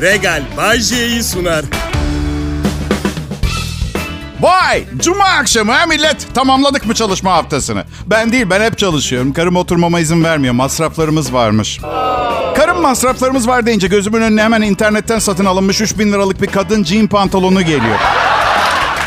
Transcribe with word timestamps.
Regal 0.00 0.42
Bajje'yi 0.56 1.22
sunar. 1.22 1.64
Vay! 4.40 4.84
Cuma 4.96 5.24
akşamı 5.24 5.72
ha 5.72 5.86
millet? 5.86 6.34
Tamamladık 6.34 6.86
mı 6.86 6.94
çalışma 6.94 7.32
haftasını? 7.32 7.84
Ben 8.06 8.32
değil, 8.32 8.50
ben 8.50 8.60
hep 8.60 8.78
çalışıyorum. 8.78 9.32
Karım 9.32 9.56
oturmama 9.56 10.00
izin 10.00 10.24
vermiyor. 10.24 10.54
Masraflarımız 10.54 11.32
varmış. 11.32 11.80
Karım 12.56 12.80
masraflarımız 12.82 13.48
var 13.48 13.66
deyince 13.66 13.86
gözümün 13.86 14.22
önüne 14.22 14.42
hemen 14.42 14.62
internetten 14.62 15.18
satın 15.18 15.44
alınmış 15.44 15.80
3000 15.80 16.12
liralık 16.12 16.42
bir 16.42 16.46
kadın 16.46 16.84
jean 16.84 17.06
pantolonu 17.06 17.62
geliyor. 17.62 17.98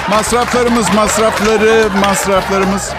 Masraflarımız, 0.09 0.93
masrafları, 0.93 1.89
masraflarımız. 2.05 2.89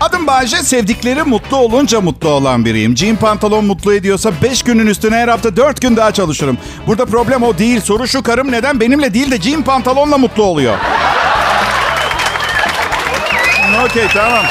Adım 0.00 0.26
Bayce, 0.26 0.56
sevdikleri 0.56 1.22
mutlu 1.22 1.56
olunca 1.56 2.00
mutlu 2.00 2.28
olan 2.28 2.64
biriyim. 2.64 2.96
Jean 2.96 3.16
pantolon 3.16 3.64
mutlu 3.64 3.94
ediyorsa 3.94 4.32
5 4.42 4.62
günün 4.62 4.86
üstüne 4.86 5.16
her 5.16 5.28
hafta 5.28 5.56
4 5.56 5.80
gün 5.80 5.96
daha 5.96 6.12
çalışırım. 6.12 6.58
Burada 6.86 7.06
problem 7.06 7.42
o 7.42 7.58
değil. 7.58 7.80
Soru 7.80 8.08
şu 8.08 8.22
karım 8.22 8.52
neden 8.52 8.80
benimle 8.80 9.14
değil 9.14 9.30
de 9.30 9.40
jean 9.40 9.62
pantolonla 9.62 10.18
mutlu 10.18 10.42
oluyor? 10.42 10.78
Okey 13.84 14.06
tamam. 14.12 14.44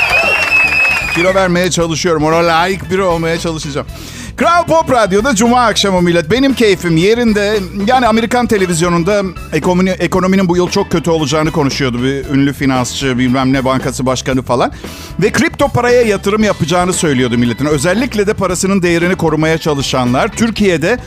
Kilo 1.15 1.33
vermeye 1.33 1.71
çalışıyorum. 1.71 2.23
Ona 2.23 2.35
layık 2.47 2.91
biri 2.91 3.01
olmaya 3.03 3.39
çalışacağım. 3.39 3.87
Kral 4.37 4.65
Pop 4.65 4.91
Radyo'da 4.91 5.35
Cuma 5.35 5.61
akşamı 5.61 6.01
millet. 6.01 6.31
Benim 6.31 6.53
keyfim 6.53 6.97
yerinde. 6.97 7.59
Yani 7.87 8.07
Amerikan 8.07 8.47
televizyonunda 8.47 9.23
ekonomi, 9.53 9.89
ekonominin 9.89 10.49
bu 10.49 10.57
yıl 10.57 10.69
çok 10.69 10.91
kötü 10.91 11.09
olacağını 11.09 11.51
konuşuyordu. 11.51 12.03
Bir 12.03 12.25
ünlü 12.25 12.53
finansçı, 12.53 13.17
bilmem 13.17 13.53
ne 13.53 13.65
bankası 13.65 14.05
başkanı 14.05 14.41
falan. 14.41 14.71
Ve 15.19 15.31
kripto 15.31 15.67
paraya 15.67 16.01
yatırım 16.01 16.43
yapacağını 16.43 16.93
söylüyordu 16.93 17.37
milletin. 17.37 17.65
Özellikle 17.65 18.27
de 18.27 18.33
parasının 18.33 18.81
değerini 18.81 19.15
korumaya 19.15 19.57
çalışanlar. 19.57 20.27
Türkiye'de 20.27 20.99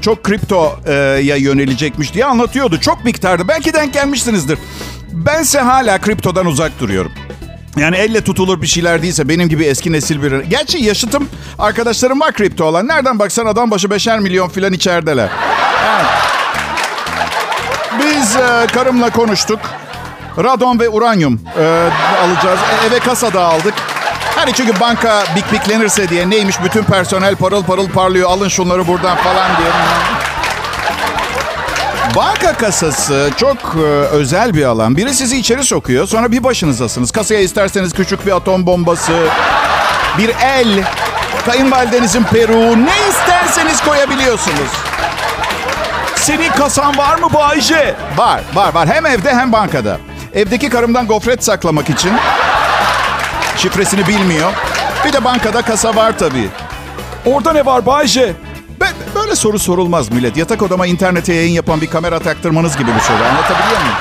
çok 0.00 0.22
kriptoya 0.22 1.36
yönelecekmiş 1.36 2.14
diye 2.14 2.24
anlatıyordu. 2.24 2.80
Çok 2.80 3.04
miktarda. 3.04 3.48
Belki 3.48 3.74
denk 3.74 3.92
gelmişsinizdir. 3.94 4.58
Bense 5.12 5.58
hala 5.58 5.98
kriptodan 5.98 6.46
uzak 6.46 6.80
duruyorum. 6.80 7.12
Yani 7.76 7.96
elle 7.96 8.24
tutulur 8.24 8.62
bir 8.62 8.66
şeyler 8.66 9.02
değilse 9.02 9.28
benim 9.28 9.48
gibi 9.48 9.64
eski 9.64 9.92
nesil 9.92 10.22
bir... 10.22 10.40
Gerçi 10.40 10.78
yaşıtım 10.78 11.28
arkadaşlarım 11.58 12.20
var 12.20 12.32
kripto 12.32 12.64
olan. 12.64 12.88
Nereden 12.88 13.18
baksan 13.18 13.46
adam 13.46 13.70
başı 13.70 13.90
beşer 13.90 14.18
milyon 14.18 14.48
filan 14.48 14.72
içerideler. 14.72 15.28
Biz 17.98 18.36
e, 18.36 18.66
karımla 18.74 19.10
konuştuk. 19.10 19.60
Radon 20.38 20.80
ve 20.80 20.88
uranyum 20.88 21.40
e, 21.58 21.64
alacağız. 22.22 22.60
E, 22.82 22.86
eve 22.86 22.98
kasa 22.98 23.32
da 23.32 23.44
aldık. 23.44 23.74
Hani 24.36 24.52
çünkü 24.52 24.80
banka 24.80 25.24
bik 25.36 25.52
biklenirse 25.52 26.08
diye 26.08 26.30
neymiş 26.30 26.62
bütün 26.64 26.82
personel 26.84 27.36
parıl 27.36 27.64
parıl 27.64 27.88
parlıyor. 27.88 28.30
Alın 28.30 28.48
şunları 28.48 28.86
buradan 28.86 29.16
falan 29.16 29.50
diye. 29.56 29.68
Banka 32.16 32.52
kasası 32.52 33.30
çok 33.36 33.56
e, 33.76 33.80
özel 34.10 34.54
bir 34.54 34.64
alan. 34.64 34.96
Biri 34.96 35.14
sizi 35.14 35.36
içeri 35.36 35.64
sokuyor, 35.64 36.06
sonra 36.06 36.32
bir 36.32 36.44
başınızdasınız. 36.44 37.10
Kasaya 37.10 37.40
isterseniz 37.40 37.92
küçük 37.92 38.26
bir 38.26 38.36
atom 38.36 38.66
bombası, 38.66 39.12
bir 40.18 40.28
el, 40.28 40.84
kayınvalidenizin 41.46 42.22
peruğu, 42.22 42.84
ne 42.84 43.08
isterseniz 43.08 43.80
koyabiliyorsunuz. 43.80 44.70
Senin 46.16 46.50
kasan 46.50 46.98
var 46.98 47.18
mı 47.18 47.28
Bayce? 47.34 47.94
Var, 48.16 48.40
var, 48.54 48.74
var. 48.74 48.88
Hem 48.88 49.06
evde 49.06 49.34
hem 49.34 49.52
bankada. 49.52 49.98
Evdeki 50.34 50.68
karımdan 50.68 51.06
gofret 51.06 51.44
saklamak 51.44 51.90
için. 51.90 52.12
Şifresini 53.56 54.06
bilmiyor. 54.08 54.52
Bir 55.04 55.12
de 55.12 55.24
bankada 55.24 55.62
kasa 55.62 55.96
var 55.96 56.18
tabii. 56.18 56.48
Orada 57.26 57.52
ne 57.52 57.66
var 57.66 57.86
Bayce? 57.86 58.32
Böyle 59.14 59.36
soru 59.36 59.58
sorulmaz 59.58 60.12
millet. 60.12 60.36
Yatak 60.36 60.62
odama 60.62 60.86
internete 60.86 61.34
yayın 61.34 61.52
yapan 61.52 61.80
bir 61.80 61.86
kamera 61.86 62.18
taktırmanız 62.18 62.76
gibi 62.76 62.94
bir 62.94 63.00
soru. 63.00 63.16
Anlatabiliyor 63.16 63.80
muyum? 63.80 63.96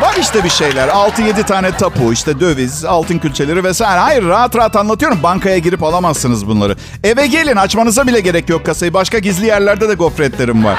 Var 0.00 0.14
işte 0.20 0.44
bir 0.44 0.50
şeyler. 0.50 0.88
6-7 0.88 1.46
tane 1.46 1.72
tapu, 1.76 2.12
işte 2.12 2.40
döviz, 2.40 2.84
altın 2.84 3.18
külçeleri 3.18 3.64
vesaire. 3.64 4.00
Hayır 4.00 4.24
rahat 4.24 4.56
rahat 4.56 4.76
anlatıyorum. 4.76 5.22
Bankaya 5.22 5.58
girip 5.58 5.82
alamazsınız 5.82 6.46
bunları. 6.46 6.76
Eve 7.04 7.26
gelin 7.26 7.56
açmanıza 7.56 8.06
bile 8.06 8.20
gerek 8.20 8.48
yok 8.48 8.66
kasayı. 8.66 8.94
Başka 8.94 9.18
gizli 9.18 9.46
yerlerde 9.46 9.88
de 9.88 9.94
gofretlerim 9.94 10.64
var. 10.64 10.78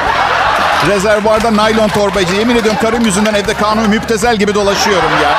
Rezervuarda 0.87 1.55
naylon 1.55 1.87
torbacı. 1.87 2.35
Yemin 2.35 2.55
ediyorum 2.55 2.79
karım 2.81 3.05
yüzünden 3.05 3.33
evde 3.33 3.53
kanun 3.53 3.89
müptezel 3.89 4.37
gibi 4.37 4.53
dolaşıyorum 4.55 5.11
ya. 5.23 5.37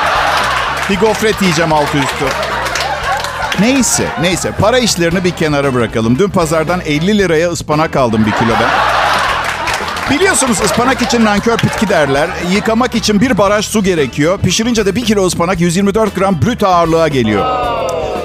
Bir 0.91 1.01
gofret 1.01 1.43
yiyeceğim 1.43 1.73
altı 1.73 1.99
üstü. 1.99 2.25
Neyse, 3.61 4.05
neyse. 4.21 4.51
Para 4.61 4.79
işlerini 4.79 5.25
bir 5.25 5.31
kenara 5.31 5.75
bırakalım. 5.75 6.19
Dün 6.19 6.29
pazardan 6.29 6.81
50 6.81 7.19
liraya 7.19 7.51
ıspanak 7.51 7.97
aldım 7.97 8.27
bir 8.27 8.33
kilo 8.33 8.53
ben. 8.61 8.71
Biliyorsunuz 10.17 10.61
ıspanak 10.65 11.03
için 11.03 11.25
nankör 11.25 11.59
bitki 11.59 11.89
derler. 11.89 12.29
Yıkamak 12.53 12.95
için 12.95 13.21
bir 13.21 13.39
baraj 13.39 13.67
su 13.67 13.83
gerekiyor. 13.85 14.39
Pişirince 14.39 14.87
de 14.87 14.97
bir 14.97 15.05
kilo 15.05 15.27
ıspanak 15.27 15.61
124 15.61 16.15
gram 16.15 16.43
brüt 16.43 16.63
ağırlığa 16.63 17.09
geliyor. 17.09 17.45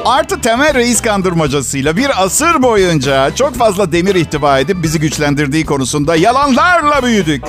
Artı 0.06 0.42
temel 0.42 0.74
reis 0.74 1.02
kandırmacasıyla 1.02 1.98
bir 1.98 2.24
asır 2.24 2.62
boyunca 2.64 3.36
çok 3.36 3.56
fazla 3.56 3.92
demir 3.92 4.16
ihtiva 4.16 4.60
edip 4.60 4.84
bizi 4.84 5.00
güçlendirdiği 5.00 5.66
konusunda 5.66 6.16
yalanlarla 6.16 7.04
büyüdük. 7.04 7.44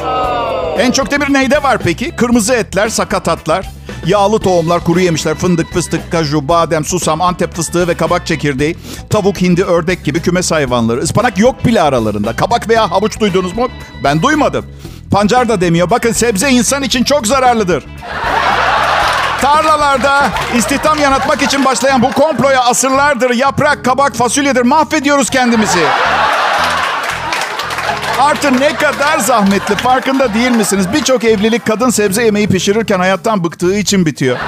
En 0.78 0.92
çok 0.92 1.10
demir 1.10 1.32
neyde 1.32 1.62
var 1.62 1.78
peki? 1.84 2.10
Kırmızı 2.16 2.54
etler, 2.54 2.88
sakatatlar. 2.88 3.79
Yağlı 4.06 4.38
tohumlar, 4.38 4.84
kuru 4.84 5.00
yemişler, 5.00 5.34
fındık, 5.34 5.72
fıstık, 5.72 6.12
kaju, 6.12 6.48
badem, 6.48 6.84
susam, 6.84 7.20
antep 7.20 7.54
fıstığı 7.54 7.88
ve 7.88 7.94
kabak 7.94 8.26
çekirdeği, 8.26 8.76
tavuk, 9.10 9.40
hindi, 9.40 9.64
ördek 9.64 10.04
gibi 10.04 10.22
kümes 10.22 10.50
hayvanları. 10.50 11.02
Ispanak 11.02 11.38
yok 11.38 11.64
bile 11.64 11.82
aralarında. 11.82 12.36
Kabak 12.36 12.68
veya 12.68 12.90
havuç 12.90 13.20
duydunuz 13.20 13.56
mu? 13.56 13.68
Ben 14.04 14.22
duymadım. 14.22 14.66
Pancar 15.10 15.48
da 15.48 15.60
demiyor. 15.60 15.90
Bakın 15.90 16.12
sebze 16.12 16.50
insan 16.50 16.82
için 16.82 17.04
çok 17.04 17.26
zararlıdır. 17.26 17.84
Tarlalarda 19.40 20.30
istihdam 20.56 20.98
yaratmak 20.98 21.42
için 21.42 21.64
başlayan 21.64 22.02
bu 22.02 22.12
komploya 22.12 22.64
asırlardır 22.64 23.30
yaprak, 23.30 23.84
kabak, 23.84 24.14
fasulyedir. 24.16 24.62
Mahvediyoruz 24.62 25.30
kendimizi. 25.30 25.84
Artı 28.20 28.60
ne 28.60 28.76
kadar 28.76 29.18
zahmetli 29.18 29.74
farkında 29.74 30.34
değil 30.34 30.50
misiniz? 30.50 30.86
Birçok 30.92 31.24
evlilik 31.24 31.66
kadın 31.66 31.90
sebze 31.90 32.24
yemeği 32.24 32.48
pişirirken 32.48 32.98
hayattan 32.98 33.44
bıktığı 33.44 33.76
için 33.76 34.06
bitiyor. 34.06 34.38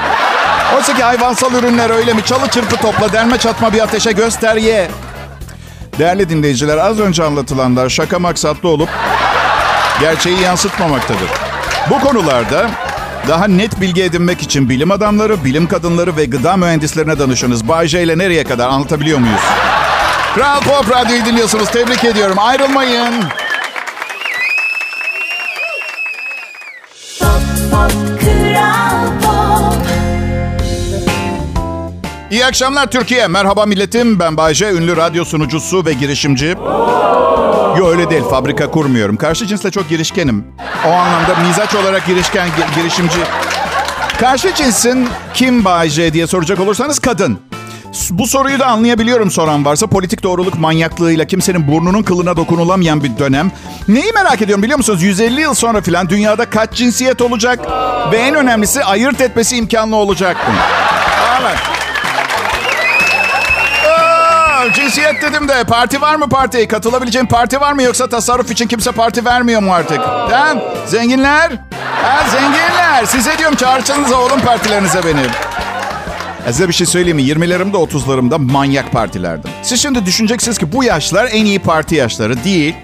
Oysa 0.77 0.95
ki 0.95 1.03
hayvansal 1.03 1.55
ürünler 1.55 1.91
öyle 1.91 2.13
mi? 2.13 2.25
Çalı 2.25 2.49
çırpı 2.49 2.77
topla, 2.77 3.13
derme 3.13 3.39
çatma 3.39 3.73
bir 3.73 3.81
ateşe 3.81 4.13
göster 4.13 4.57
ye. 4.57 4.91
Değerli 5.99 6.29
dinleyiciler 6.29 6.79
az 6.79 7.01
önce 7.01 7.25
anlatılanlar 7.25 7.89
şaka 7.89 8.19
maksatlı 8.19 8.69
olup 8.69 8.89
gerçeği 10.01 10.41
yansıtmamaktadır. 10.41 11.31
Bu 11.91 12.01
konularda 12.01 12.71
daha 13.29 13.47
net 13.47 13.81
bilgi 13.81 14.03
edinmek 14.03 14.43
için 14.43 14.69
bilim 14.69 14.91
adamları, 14.91 15.45
bilim 15.45 15.69
kadınları 15.69 16.17
ve 16.17 16.25
gıda 16.25 16.57
mühendislerine 16.57 17.19
danışınız. 17.19 17.69
Bay 17.69 17.89
J 17.89 18.03
ile 18.03 18.19
nereye 18.19 18.45
kadar 18.45 18.69
anlatabiliyor 18.69 19.19
muyuz? 19.19 19.43
Kral 20.35 20.61
Pop 20.61 20.91
Radyo'yu 20.91 21.25
dinliyorsunuz. 21.25 21.71
Tebrik 21.71 22.05
ediyorum. 22.05 22.39
Ayrılmayın. 22.39 23.15
İyi 32.33 32.47
akşamlar 32.47 32.91
Türkiye. 32.91 33.27
Merhaba 33.27 33.67
milletim. 33.67 34.19
Ben 34.21 34.37
Bayce, 34.37 34.73
ünlü 34.73 34.97
radyo 34.97 35.25
sunucusu 35.25 35.87
ve 35.87 35.93
girişimci. 35.93 36.47
Yo 37.79 37.89
öyle 37.89 38.11
değil. 38.11 38.23
Fabrika 38.31 38.71
kurmuyorum. 38.71 39.17
Karşı 39.17 39.47
cinsle 39.47 39.71
çok 39.71 39.89
girişkenim. 39.89 40.45
O 40.87 40.91
anlamda 40.91 41.35
mizaç 41.49 41.75
olarak 41.75 42.07
girişken, 42.07 42.49
girişimci. 42.77 43.19
Karşı 44.21 44.55
cinsin 44.55 45.09
kim 45.35 45.65
Bayce 45.65 46.13
diye 46.13 46.27
soracak 46.27 46.61
olursanız 46.61 46.99
kadın. 46.99 47.39
Bu 48.11 48.27
soruyu 48.27 48.59
da 48.59 48.67
anlayabiliyorum 48.67 49.31
soran 49.31 49.65
varsa 49.65 49.87
politik 49.87 50.23
doğruluk 50.23 50.59
manyaklığıyla 50.59 51.25
kimsenin 51.25 51.69
burnunun 51.73 52.03
kılına 52.03 52.37
dokunulamayan 52.37 53.05
bir 53.05 53.19
dönem. 53.19 53.53
Neyi 53.89 54.13
merak 54.13 54.43
ediyorum 54.43 54.63
biliyor 54.63 54.79
musunuz? 54.79 55.03
150 55.03 55.41
yıl 55.41 55.55
sonra 55.55 55.81
filan 55.81 56.09
dünyada 56.09 56.51
kaç 56.51 56.73
cinsiyet 56.73 57.23
olacak? 57.23 57.61
Ve 58.13 58.17
en 58.17 58.35
önemlisi 58.35 58.85
ayırt 58.85 59.21
etmesi 59.21 59.57
imkanlı 59.57 59.97
olacak 59.97 60.37
mı? 60.49 60.55
Evet. 61.41 61.82
Cinsiyet 64.71 65.23
dedim 65.23 65.49
de 65.49 65.65
parti 65.65 66.01
var 66.01 66.15
mı 66.15 66.29
parti? 66.29 66.69
Katılabileceğim 66.69 67.27
parti 67.27 67.61
var 67.61 67.73
mı 67.73 67.83
yoksa 67.83 68.07
tasarruf 68.07 68.51
için 68.51 68.67
kimse 68.67 68.93
parti 68.93 69.25
vermiyor 69.25 69.63
mu 69.63 69.75
artık? 69.75 69.99
Ha? 69.99 70.55
Zenginler? 70.87 71.51
Ha, 72.03 72.29
zenginler. 72.31 73.05
Size 73.07 73.39
diyorum 73.39 73.57
çağırsanıza 73.57 74.21
oğlum 74.21 74.41
partilerinize 74.41 75.05
benim. 75.05 75.31
Ya 76.47 76.53
size 76.53 76.69
bir 76.69 76.73
şey 76.73 76.87
söyleyeyim 76.87 77.17
mi? 77.17 77.23
20'lerimde 77.23 77.77
30'larımda 77.77 78.53
manyak 78.53 78.93
partilerdim. 78.93 79.51
Siz 79.63 79.83
şimdi 79.83 80.07
düşüneceksiniz 80.07 80.59
ki 80.59 80.73
bu 80.73 80.85
yaşlar 80.85 81.29
en 81.33 81.45
iyi 81.45 81.59
parti 81.59 81.95
yaşları 81.95 82.45
değil. 82.45 82.75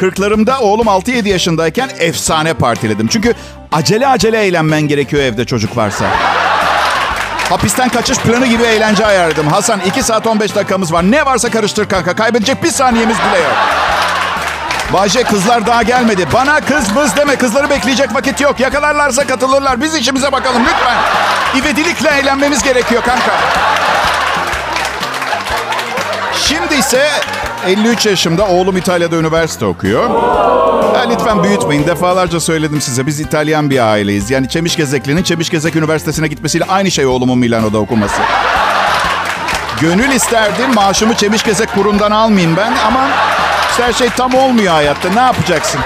40'larımda 0.00 0.58
oğlum 0.58 0.86
6-7 0.86 1.28
yaşındayken 1.28 1.90
efsane 1.98 2.54
partiledim. 2.54 3.06
Çünkü 3.08 3.34
acele 3.72 4.06
acele 4.08 4.44
eğlenmen 4.44 4.82
gerekiyor 4.82 5.22
evde 5.22 5.44
çocuk 5.44 5.76
varsa. 5.76 6.06
Hapisten 7.48 7.88
kaçış 7.88 8.18
planı 8.18 8.46
gibi 8.46 8.62
eğlence 8.62 9.06
ayarladım. 9.06 9.48
Hasan 9.48 9.80
2 9.80 10.02
saat 10.02 10.26
15 10.26 10.54
dakikamız 10.54 10.92
var. 10.92 11.02
Ne 11.02 11.26
varsa 11.26 11.50
karıştır 11.50 11.88
kanka. 11.88 12.16
Kaybedecek 12.16 12.62
bir 12.62 12.70
saniyemiz 12.70 13.16
bile 13.16 13.42
yok. 13.42 13.52
Bayce 14.92 15.22
kızlar 15.22 15.66
daha 15.66 15.82
gelmedi. 15.82 16.26
Bana 16.32 16.60
kız 16.60 16.92
mız 16.92 17.16
deme. 17.16 17.36
Kızları 17.36 17.70
bekleyecek 17.70 18.14
vakit 18.14 18.40
yok. 18.40 18.60
Yakalarlarsa 18.60 19.26
katılırlar. 19.26 19.80
Biz 19.80 19.94
işimize 19.94 20.32
bakalım 20.32 20.62
lütfen. 20.62 20.96
İvedilikle 21.60 22.08
eğlenmemiz 22.08 22.62
gerekiyor 22.62 23.02
kanka. 23.02 23.32
Şimdi 26.34 26.74
ise 26.74 27.10
53 27.66 28.06
yaşımda 28.06 28.46
oğlum 28.46 28.76
İtalya'da 28.76 29.16
üniversite 29.16 29.64
okuyor. 29.66 30.10
Ha, 31.04 31.10
lütfen 31.10 31.42
büyütmeyin. 31.42 31.86
Defalarca 31.86 32.40
söyledim 32.40 32.80
size. 32.80 33.06
Biz 33.06 33.20
İtalyan 33.20 33.70
bir 33.70 33.78
aileyiz. 33.78 34.30
Yani 34.30 34.48
Çemişgezekli'nin 34.48 35.22
Çemişgezek 35.22 35.76
Üniversitesi'ne 35.76 36.28
gitmesiyle 36.28 36.64
aynı 36.64 36.90
şey 36.90 37.06
oğlumun 37.06 37.38
Milano'da 37.38 37.78
okuması. 37.78 38.22
Gönül 39.80 40.10
isterdim 40.12 40.74
maaşımı 40.74 41.14
Çemişgezek 41.14 41.74
kurundan 41.74 42.10
almayayım 42.10 42.56
ben 42.56 42.72
ama 42.86 43.08
işte 43.70 43.82
her 43.82 43.92
şey 43.92 44.08
tam 44.08 44.34
olmuyor 44.34 44.72
hayatta. 44.72 45.10
Ne 45.10 45.20
yapacaksın? 45.20 45.80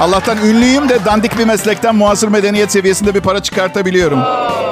Allah'tan 0.00 0.38
ünlüyüm 0.38 0.88
de 0.88 1.04
dandik 1.04 1.38
bir 1.38 1.44
meslekten 1.44 1.94
muasır 1.94 2.28
medeniyet 2.28 2.72
seviyesinde 2.72 3.14
bir 3.14 3.20
para 3.20 3.42
çıkartabiliyorum. 3.42 4.20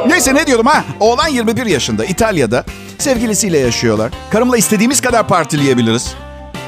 Neyse 0.06 0.34
ne 0.34 0.46
diyordum 0.46 0.66
ha? 0.66 0.84
Oğlan 1.00 1.28
21 1.28 1.66
yaşında 1.66 2.04
İtalya'da 2.04 2.64
sevgilisiyle 2.98 3.58
yaşıyorlar. 3.58 4.12
Karımla 4.30 4.56
istediğimiz 4.56 5.00
kadar 5.00 5.28
partileyebiliriz. 5.28 6.14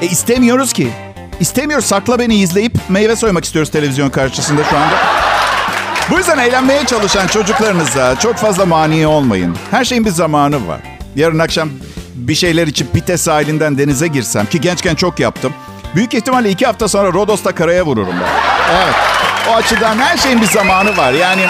E 0.01 0.05
istemiyoruz 0.05 0.73
ki. 0.73 0.91
İstemiyoruz 1.41 1.85
sakla 1.85 2.19
beni 2.19 2.35
izleyip 2.35 2.73
meyve 2.89 3.15
soymak 3.15 3.45
istiyoruz 3.45 3.71
televizyon 3.71 4.09
karşısında 4.09 4.63
şu 4.63 4.77
anda. 4.77 4.95
Bu 6.09 6.17
yüzden 6.17 6.37
eğlenmeye 6.37 6.85
çalışan 6.85 7.27
çocuklarınıza 7.27 8.19
çok 8.19 8.35
fazla 8.35 8.65
mani 8.65 9.07
olmayın. 9.07 9.57
Her 9.71 9.85
şeyin 9.85 10.05
bir 10.05 10.09
zamanı 10.09 10.67
var. 10.67 10.79
Yarın 11.15 11.39
akşam 11.39 11.69
bir 12.15 12.35
şeyler 12.35 12.67
için 12.67 12.87
Pite 12.93 13.17
sahilinden 13.17 13.77
denize 13.77 14.07
girsem 14.07 14.45
ki 14.45 14.61
gençken 14.61 14.95
çok 14.95 15.19
yaptım. 15.19 15.53
Büyük 15.95 16.13
ihtimalle 16.13 16.49
iki 16.49 16.65
hafta 16.65 16.87
sonra 16.87 17.13
Rodos'ta 17.13 17.51
karaya 17.55 17.85
vururum 17.85 18.15
ben. 18.21 18.29
Evet. 18.75 18.95
O 19.49 19.55
açıdan 19.55 19.97
her 19.97 20.17
şeyin 20.17 20.41
bir 20.41 20.47
zamanı 20.47 20.97
var. 20.97 21.11
Yani 21.11 21.45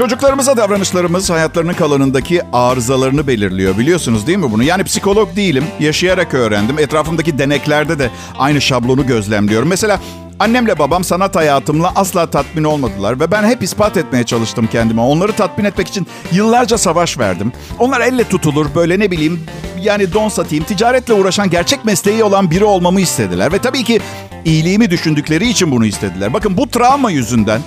Çocuklarımıza 0.00 0.56
davranışlarımız 0.56 1.30
hayatlarının 1.30 1.72
kalanındaki 1.72 2.42
arızalarını 2.52 3.26
belirliyor. 3.26 3.78
Biliyorsunuz 3.78 4.26
değil 4.26 4.38
mi 4.38 4.52
bunu? 4.52 4.62
Yani 4.62 4.84
psikolog 4.84 5.36
değilim. 5.36 5.64
Yaşayarak 5.80 6.34
öğrendim. 6.34 6.78
Etrafımdaki 6.78 7.38
deneklerde 7.38 7.98
de 7.98 8.10
aynı 8.38 8.60
şablonu 8.60 9.06
gözlemliyorum. 9.06 9.68
Mesela 9.68 10.00
annemle 10.38 10.78
babam 10.78 11.04
sanat 11.04 11.36
hayatımla 11.36 11.92
asla 11.94 12.30
tatmin 12.30 12.64
olmadılar. 12.64 13.20
Ve 13.20 13.30
ben 13.30 13.44
hep 13.44 13.62
ispat 13.62 13.96
etmeye 13.96 14.24
çalıştım 14.24 14.68
kendime. 14.72 15.00
Onları 15.00 15.32
tatmin 15.32 15.64
etmek 15.64 15.88
için 15.88 16.06
yıllarca 16.32 16.78
savaş 16.78 17.18
verdim. 17.18 17.52
Onlar 17.78 18.00
elle 18.00 18.24
tutulur 18.24 18.66
böyle 18.74 18.98
ne 18.98 19.10
bileyim 19.10 19.40
yani 19.80 20.12
don 20.12 20.28
satayım. 20.28 20.64
Ticaretle 20.64 21.14
uğraşan 21.14 21.50
gerçek 21.50 21.84
mesleği 21.84 22.24
olan 22.24 22.50
biri 22.50 22.64
olmamı 22.64 23.00
istediler. 23.00 23.52
Ve 23.52 23.58
tabii 23.58 23.84
ki 23.84 24.00
iyiliğimi 24.44 24.90
düşündükleri 24.90 25.48
için 25.48 25.70
bunu 25.70 25.86
istediler. 25.86 26.32
Bakın 26.32 26.56
bu 26.56 26.68
travma 26.70 27.10
yüzünden 27.10 27.60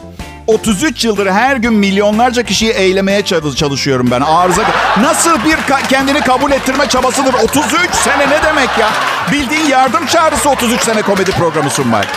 33 0.47 1.05
yıldır 1.05 1.27
her 1.27 1.55
gün 1.55 1.73
milyonlarca 1.73 2.43
kişiyi 2.43 2.71
eylemeye 2.71 3.21
çalışıyorum 3.55 4.07
ben. 4.11 4.21
Arıza 4.21 4.61
nasıl 5.01 5.31
bir 5.45 5.53
ka- 5.73 5.87
kendini 5.87 6.21
kabul 6.21 6.51
ettirme 6.51 6.87
çabasıdır 6.89 7.33
33 7.33 7.91
sene 7.95 8.29
ne 8.29 8.43
demek 8.43 8.69
ya? 8.79 8.89
Bildiğin 9.31 9.65
yardım 9.65 10.05
çağrısı 10.05 10.49
33 10.49 10.81
sene 10.81 11.01
komedi 11.01 11.31
programı 11.31 11.69
sunmak. 11.69 12.07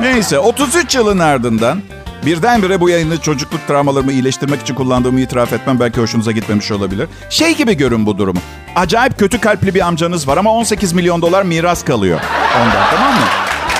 Neyse 0.00 0.38
33 0.38 0.94
yılın 0.94 1.18
ardından 1.18 1.82
birdenbire 2.26 2.80
bu 2.80 2.90
yayını 2.90 3.20
çocukluk 3.20 3.66
travmalarımı 3.68 4.12
iyileştirmek 4.12 4.60
için 4.62 4.74
kullandığımı 4.74 5.20
itiraf 5.20 5.52
etmem 5.52 5.80
belki 5.80 6.00
hoşunuza 6.00 6.32
gitmemiş 6.32 6.70
olabilir. 6.72 7.08
Şey 7.30 7.56
gibi 7.56 7.76
görün 7.76 8.06
bu 8.06 8.18
durumu. 8.18 8.40
Acayip 8.76 9.18
kötü 9.18 9.40
kalpli 9.40 9.74
bir 9.74 9.80
amcanız 9.86 10.28
var 10.28 10.36
ama 10.36 10.50
18 10.52 10.92
milyon 10.92 11.22
dolar 11.22 11.42
miras 11.42 11.84
kalıyor 11.84 12.20
ondan 12.62 12.90
tamam 12.90 13.12
mı? 13.14 13.20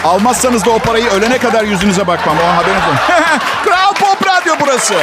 Almazsanız 0.04 0.64
da 0.64 0.70
o 0.70 0.78
parayı 0.78 1.10
ölene 1.10 1.38
kadar 1.38 1.64
yüzünüze 1.64 2.06
bakmam. 2.06 2.36
O 2.38 2.56
haberiniz 2.56 2.82
olsun. 2.82 2.98
Kral 3.64 3.94
Pop 3.94 4.26
Radyo 4.26 4.54
burası. 4.60 4.94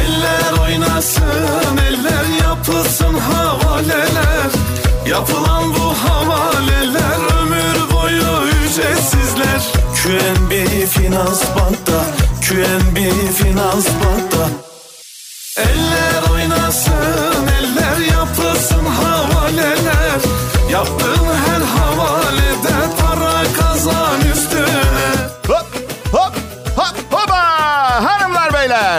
Eller 0.00 0.62
oynasın, 0.62 1.76
eller 1.76 2.48
yapılsın 2.48 3.18
havaleler 3.18 4.50
Yapılan 5.06 5.74
bu 5.74 5.82
boyu 5.82 6.81
ücretsizler. 8.72 9.72
QNB 9.94 10.52
Finans 10.86 11.42
Bank'ta. 11.54 12.04
QNB 12.40 12.98
Finans 13.34 13.86
Bank'ta 13.86 14.31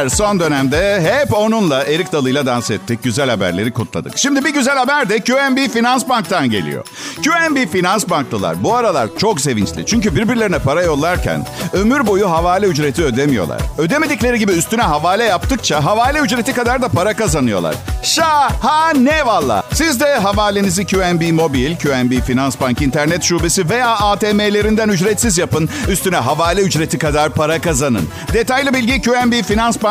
Beyler 0.04 0.16
son 0.16 0.40
dönemde 0.40 1.02
hep 1.02 1.34
onunla 1.34 1.84
Erik 1.84 2.12
Dalı'yla 2.12 2.46
dans 2.46 2.72
ettik. 2.72 3.04
Güzel 3.04 3.30
haberleri 3.30 3.72
kutladık. 3.72 4.18
Şimdi 4.18 4.46
bir 4.46 4.54
güzel 4.54 4.78
haber 4.78 5.10
de 5.10 5.20
QNB 5.20 5.70
Finans 5.74 6.10
Bank'tan 6.10 6.50
geliyor. 6.50 6.86
QNB 7.16 7.72
Finans 7.72 8.10
Banklılar 8.10 8.64
bu 8.64 8.76
aralar 8.76 9.10
çok 9.18 9.42
sevinçli. 9.42 9.86
Çünkü 9.86 10.16
birbirlerine 10.16 10.60
para 10.60 10.84
yollarken 10.84 11.46
ömür 11.74 12.08
boyu 12.08 12.32
havale 12.32 12.66
ücreti 12.66 13.04
ödemiyorlar. 13.04 13.62
Ödemedikleri 13.78 14.40
gibi 14.40 14.52
üstüne 14.52 14.82
havale 14.82 15.24
yaptıkça 15.24 15.86
havale 15.86 16.20
ücreti 16.20 16.54
kadar 16.54 16.82
da 16.82 16.88
para 16.88 17.14
kazanıyorlar. 17.14 17.76
Şahane 18.04 19.26
valla. 19.26 19.64
Siz 19.74 20.00
de 20.00 20.16
havalenizi 20.16 20.86
QNB 20.86 21.32
Mobil, 21.32 21.76
QNB 21.76 22.22
Finans 22.26 22.62
Bank 22.62 22.82
internet 22.82 23.24
şubesi 23.24 23.70
veya 23.70 23.90
ATM'lerinden 23.90 24.90
ücretsiz 24.90 25.38
yapın. 25.38 25.70
Üstüne 25.88 26.18
havale 26.18 26.62
ücreti 26.62 27.00
kadar 27.00 27.30
para 27.30 27.62
kazanın. 27.62 28.10
Detaylı 28.34 28.74
bilgi 28.74 29.02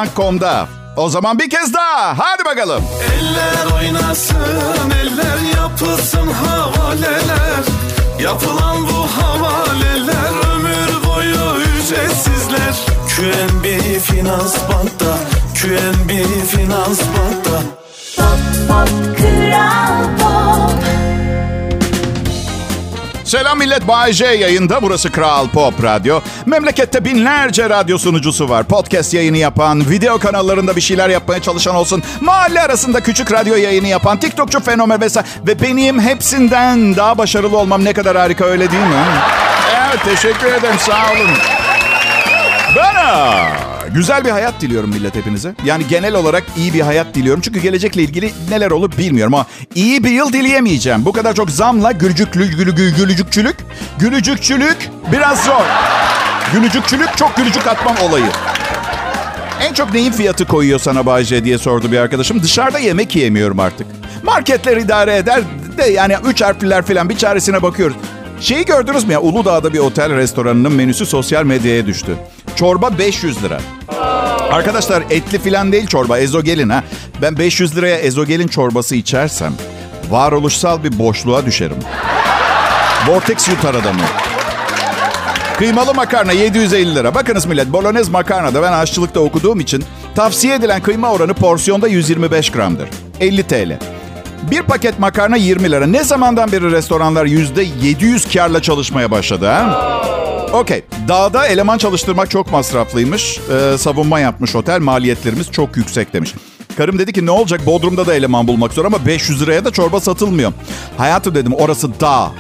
QNBFinansbank.com'da. 0.03 0.69
O 0.97 1.09
zaman 1.09 1.39
bir 1.39 1.51
kez 1.51 1.75
daha. 1.75 2.19
Hadi 2.19 2.45
bakalım. 2.45 2.85
Eller 3.15 3.77
oynasın, 3.77 4.91
eller 5.03 5.63
yapılsın 5.63 6.29
havaleler 6.33 7.65
Yapılan 8.21 8.83
bu 8.83 9.23
havaleler 9.23 10.55
ömür 10.55 11.09
boyu 11.09 11.61
ücretsizler 11.61 12.75
QNB 13.17 13.65
Finans 14.01 14.57
Bank'ta 14.69 15.19
QNB 15.55 16.11
Finans 16.47 17.01
Bank'ta 17.01 17.63
Pop, 18.17 18.39
pop, 18.69 19.17
Kral 19.17 20.05
Pop. 20.19 20.72
Selam 23.33 23.59
millet 23.59 23.89
Bay 23.89 24.13
J 24.13 24.27
yayında. 24.27 24.83
Burası 24.83 25.13
Kral 25.13 25.49
Pop 25.49 25.85
Radyo. 25.85 26.21
Memlekette 26.47 27.05
binlerce 27.05 27.69
radyo 27.71 27.99
sunucusu 27.99 28.49
var. 28.49 28.65
Podcast 28.65 29.15
yayını 29.15 29.37
yapan, 29.37 29.91
video 29.91 30.19
kanallarında 30.19 30.77
bir 30.77 30.81
şeyler 30.81 31.09
yapmaya 31.09 31.43
çalışan 31.43 31.75
olsun. 31.75 32.03
Mahalle 32.21 32.61
arasında 32.61 33.01
küçük 33.01 33.33
radyo 33.33 33.57
yayını 33.57 33.89
yapan, 33.89 34.21
TikTokçu 34.21 34.61
fenomen 34.61 35.01
vesaire. 35.01 35.29
Ve 35.47 35.61
benim 35.61 36.01
hepsinden 36.01 36.97
daha 36.97 37.19
başarılı 37.19 37.59
olmam 37.59 37.85
ne 37.85 37.93
kadar 37.93 38.17
harika 38.17 38.45
öyle 38.45 38.71
değil 38.71 38.83
mi? 38.83 39.05
Evet 39.89 40.05
teşekkür 40.05 40.47
ederim 40.47 40.79
sağ 40.79 41.13
olun. 41.13 41.31
Bana 42.77 43.62
güzel 43.95 44.25
bir 44.25 44.31
hayat 44.31 44.61
diliyorum 44.61 44.91
millet 44.91 45.15
hepinize. 45.15 45.55
Yani 45.65 45.87
genel 45.89 46.15
olarak 46.15 46.45
iyi 46.57 46.75
bir 46.75 46.81
hayat 46.81 47.15
diliyorum. 47.15 47.41
Çünkü 47.41 47.61
gelecekle 47.61 48.03
ilgili 48.03 48.33
neler 48.51 48.71
olur 48.71 48.93
bilmiyorum 48.99 49.35
ama 49.35 49.47
iyi 49.75 50.05
bir 50.05 50.11
yıl 50.11 50.33
dileyemeyeceğim. 50.33 51.05
Bu 51.05 51.13
kadar 51.13 51.35
çok 51.35 51.51
zamla 51.51 51.93
gülücüklü, 51.93 52.47
gülü, 52.47 52.75
gülü, 52.75 52.97
gülücükçülük, 52.97 53.57
gülücükçülük 53.99 54.77
biraz 55.13 55.45
zor. 55.45 55.65
Gülücükçülük 56.53 57.17
çok 57.17 57.37
gülücük 57.37 57.67
atmam 57.67 57.97
olayı. 58.11 58.27
En 59.61 59.75
çok 59.75 59.95
neyin 59.95 60.13
fiyatı 60.13 60.45
koyuyor 60.45 60.79
sana 60.79 61.07
Bayce 61.07 61.45
diye 61.45 61.59
sordu 61.59 61.93
bir 61.93 61.99
arkadaşım. 61.99 62.43
Dışarıda 62.43 62.79
yemek 62.79 63.17
yiyemiyorum 63.17 63.61
artık. 63.61 63.87
Marketler 64.23 64.77
idare 64.77 65.17
eder 65.17 65.41
de 65.79 65.85
yani 65.85 66.17
üç 66.27 66.43
harfliler 66.43 66.83
falan 66.83 67.09
bir 67.09 67.17
çaresine 67.17 67.63
bakıyoruz. 67.63 67.97
Şeyi 68.41 68.65
gördünüz 68.65 69.05
mü 69.05 69.13
ya 69.13 69.21
Uludağ'da 69.21 69.73
bir 69.73 69.79
otel 69.79 70.17
restoranının 70.17 70.73
menüsü 70.73 71.07
sosyal 71.07 71.45
medyaya 71.45 71.87
düştü. 71.87 72.17
Çorba 72.57 72.99
500 72.99 73.43
lira. 73.45 73.61
Arkadaşlar 74.51 75.03
etli 75.11 75.39
filan 75.39 75.73
değil 75.73 75.87
çorba 75.87 76.19
ezogelin 76.19 76.69
ha. 76.69 76.83
Ben 77.23 77.39
500 77.39 77.77
liraya 77.77 77.97
ezogelin 77.97 78.49
çorbası 78.49 78.95
içersem 78.97 79.53
varoluşsal 80.11 80.85
bir 80.85 80.99
boşluğa 80.99 81.47
düşerim. 81.47 81.77
Vortex 83.09 83.49
yutar 83.49 83.75
adamı. 83.75 84.03
Kıymalı 85.59 85.95
makarna 85.95 86.33
750 86.33 86.95
lira. 86.95 87.15
Bakınız 87.15 87.47
millet 87.47 87.73
bolognese 87.73 88.11
makarnada 88.11 88.63
ben 88.63 88.73
aşçılıkta 88.73 89.21
okuduğum 89.21 89.61
için 89.61 89.85
tavsiye 90.15 90.55
edilen 90.55 90.83
kıyma 90.83 91.11
oranı 91.11 91.35
porsiyonda 91.35 91.89
125 91.89 92.51
gramdır. 92.51 92.89
50 93.21 93.43
TL. 93.43 93.79
Bir 94.51 94.63
paket 94.63 94.99
makarna 94.99 95.37
20 95.37 95.71
lira. 95.71 95.87
Ne 95.87 96.05
zamandan 96.05 96.53
beri 96.53 96.73
restoranlar 96.73 97.27
%700 97.27 98.33
karla 98.33 98.63
çalışmaya 98.63 99.11
başladı 99.11 99.47
ha? 99.47 99.93
Okey. 100.53 100.85
Dağda 101.09 101.47
eleman 101.47 101.79
çalıştırmak 101.79 102.31
çok 102.31 102.53
masraflıymış. 102.53 103.41
Ee, 103.51 103.79
savunma 103.79 104.21
yapmış 104.21 104.57
otel. 104.57 104.81
Maliyetlerimiz 104.81 105.51
çok 105.51 105.77
yüksek 105.77 106.13
demiş. 106.13 106.35
Karım 106.77 106.99
dedi 106.99 107.13
ki 107.13 107.27
ne 107.27 107.31
olacak 107.31 107.67
Bodrum'da 107.67 108.07
da 108.07 108.15
eleman 108.15 108.49
bulmak 108.49 108.73
zor 108.73 108.85
ama 108.85 109.07
500 109.07 109.43
liraya 109.43 109.65
da 109.65 109.71
çorba 109.71 110.01
satılmıyor. 110.01 110.53
Hayatım 110.99 111.35
dedim 111.35 111.53
orası 111.55 112.01
dağ. 112.01 112.31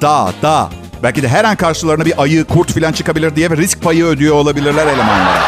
Dağ, 0.00 0.32
dağ. 0.42 0.70
Belki 1.02 1.22
de 1.22 1.28
her 1.28 1.44
an 1.44 1.56
karşılarına 1.56 2.04
bir 2.04 2.22
ayı, 2.22 2.44
kurt 2.44 2.72
falan 2.72 2.92
çıkabilir 2.92 3.36
diye 3.36 3.50
risk 3.50 3.82
payı 3.82 4.04
ödüyor 4.04 4.34
olabilirler 4.34 4.86
elemanlara. 4.86 5.42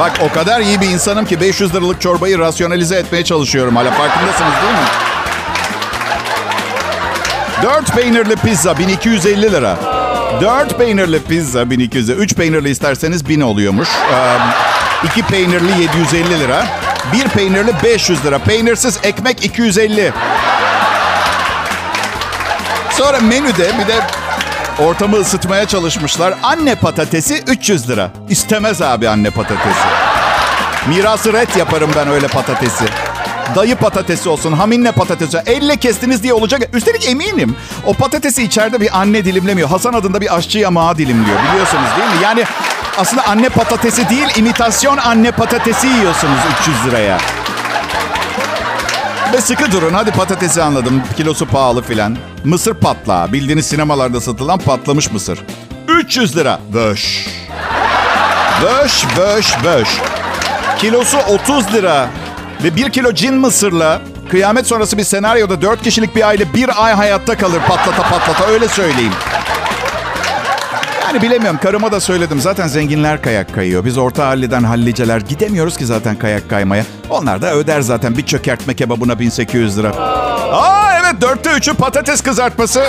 Bak 0.00 0.12
o 0.30 0.34
kadar 0.34 0.60
iyi 0.60 0.80
bir 0.80 0.88
insanım 0.88 1.24
ki 1.24 1.40
500 1.40 1.74
liralık 1.74 2.00
çorbayı 2.00 2.38
rasyonalize 2.38 2.96
etmeye 2.96 3.24
çalışıyorum 3.24 3.76
hala. 3.76 3.90
Farkındasınız 3.90 4.52
değil 4.62 4.74
mi? 4.74 5.11
4 7.62 7.94
peynirli 7.94 8.36
pizza 8.36 8.78
1250 8.78 9.52
lira. 9.52 9.76
4 10.40 10.78
peynirli 10.78 11.22
pizza 11.22 11.70
1200 11.70 12.08
lira. 12.08 12.16
3 12.16 12.34
peynirli 12.34 12.70
isterseniz 12.70 13.28
1000 13.28 13.40
oluyormuş. 13.40 13.88
2 15.04 15.22
peynirli 15.22 15.82
750 15.82 16.40
lira. 16.40 16.66
1 17.12 17.28
peynirli 17.28 17.72
500 17.84 18.24
lira. 18.24 18.38
Peynirsiz 18.38 18.98
ekmek 19.02 19.44
250. 19.44 20.12
Sonra 22.90 23.20
menüde 23.20 23.70
bir 23.78 23.88
de 23.88 24.00
ortamı 24.78 25.16
ısıtmaya 25.16 25.66
çalışmışlar. 25.66 26.34
Anne 26.42 26.74
patatesi 26.74 27.42
300 27.46 27.88
lira. 27.88 28.10
İstemez 28.28 28.82
abi 28.82 29.08
anne 29.08 29.30
patatesi. 29.30 29.86
Mirası 30.86 31.32
ret 31.32 31.56
yaparım 31.56 31.90
ben 31.96 32.08
öyle 32.08 32.26
patatesi. 32.28 32.84
Dayı 33.56 33.76
patatesi 33.76 34.28
olsun, 34.28 34.52
haminle 34.52 34.92
patatesi. 34.92 35.38
Elle 35.46 35.76
kestiniz 35.76 36.22
diye 36.22 36.32
olacak. 36.32 36.62
Üstelik 36.72 37.08
eminim 37.08 37.56
o 37.86 37.94
patatesi 37.94 38.42
içeride 38.42 38.80
bir 38.80 39.00
anne 39.00 39.24
dilimlemiyor. 39.24 39.68
Hasan 39.68 39.92
adında 39.92 40.20
bir 40.20 40.36
aşçı 40.36 40.58
yamağı 40.58 40.98
dilimliyor. 40.98 41.38
Biliyorsunuz 41.50 41.88
değil 41.96 42.08
mi? 42.08 42.22
Yani 42.22 42.44
aslında 42.98 43.26
anne 43.26 43.48
patatesi 43.48 44.08
değil, 44.08 44.28
imitasyon 44.36 44.96
anne 44.96 45.30
patatesi 45.30 45.86
yiyorsunuz 45.86 46.38
300 46.60 46.86
liraya. 46.86 47.18
Ve 49.32 49.40
sıkı 49.40 49.72
durun. 49.72 49.94
Hadi 49.94 50.10
patatesi 50.10 50.62
anladım. 50.62 51.02
Kilosu 51.16 51.46
pahalı 51.46 51.82
filan. 51.82 52.16
Mısır 52.44 52.74
patlağı. 52.74 53.32
Bildiğiniz 53.32 53.66
sinemalarda 53.66 54.20
satılan 54.20 54.58
patlamış 54.58 55.12
mısır. 55.12 55.38
300 55.88 56.36
lira. 56.36 56.60
Vöş. 56.72 57.26
Vöş, 58.62 59.04
vöş, 59.18 59.46
vöş. 59.64 59.88
Kilosu 60.78 61.18
30 61.18 61.72
lira. 61.72 62.08
Ve 62.64 62.76
1 62.76 62.90
kilo 62.90 63.12
cin 63.14 63.34
mısırla 63.34 64.00
kıyamet 64.30 64.66
sonrası 64.66 64.98
bir 64.98 65.04
senaryoda 65.04 65.62
4 65.62 65.82
kişilik 65.82 66.16
bir 66.16 66.28
aile 66.28 66.54
bir 66.54 66.84
ay 66.84 66.92
hayatta 66.92 67.36
kalır 67.36 67.60
patlata 67.68 68.02
patlata 68.02 68.46
öyle 68.46 68.68
söyleyeyim. 68.68 69.12
Yani 71.06 71.22
bilemiyorum. 71.22 71.60
Karıma 71.62 71.92
da 71.92 72.00
söyledim. 72.00 72.40
Zaten 72.40 72.66
zenginler 72.66 73.22
kayak 73.22 73.54
kayıyor. 73.54 73.84
Biz 73.84 73.98
orta 73.98 74.26
halliden 74.26 74.64
halliceler 74.64 75.20
gidemiyoruz 75.20 75.76
ki 75.76 75.86
zaten 75.86 76.16
kayak 76.16 76.50
kaymaya. 76.50 76.84
Onlar 77.10 77.42
da 77.42 77.54
öder 77.54 77.80
zaten 77.80 78.16
bir 78.16 78.26
çökertme 78.26 78.74
kebabına 78.74 79.18
1800 79.18 79.78
lira. 79.78 79.88
Aa 80.52 81.00
evet 81.00 81.20
dörtte 81.20 81.50
üçü 81.50 81.74
patates 81.74 82.20
kızartması. 82.20 82.84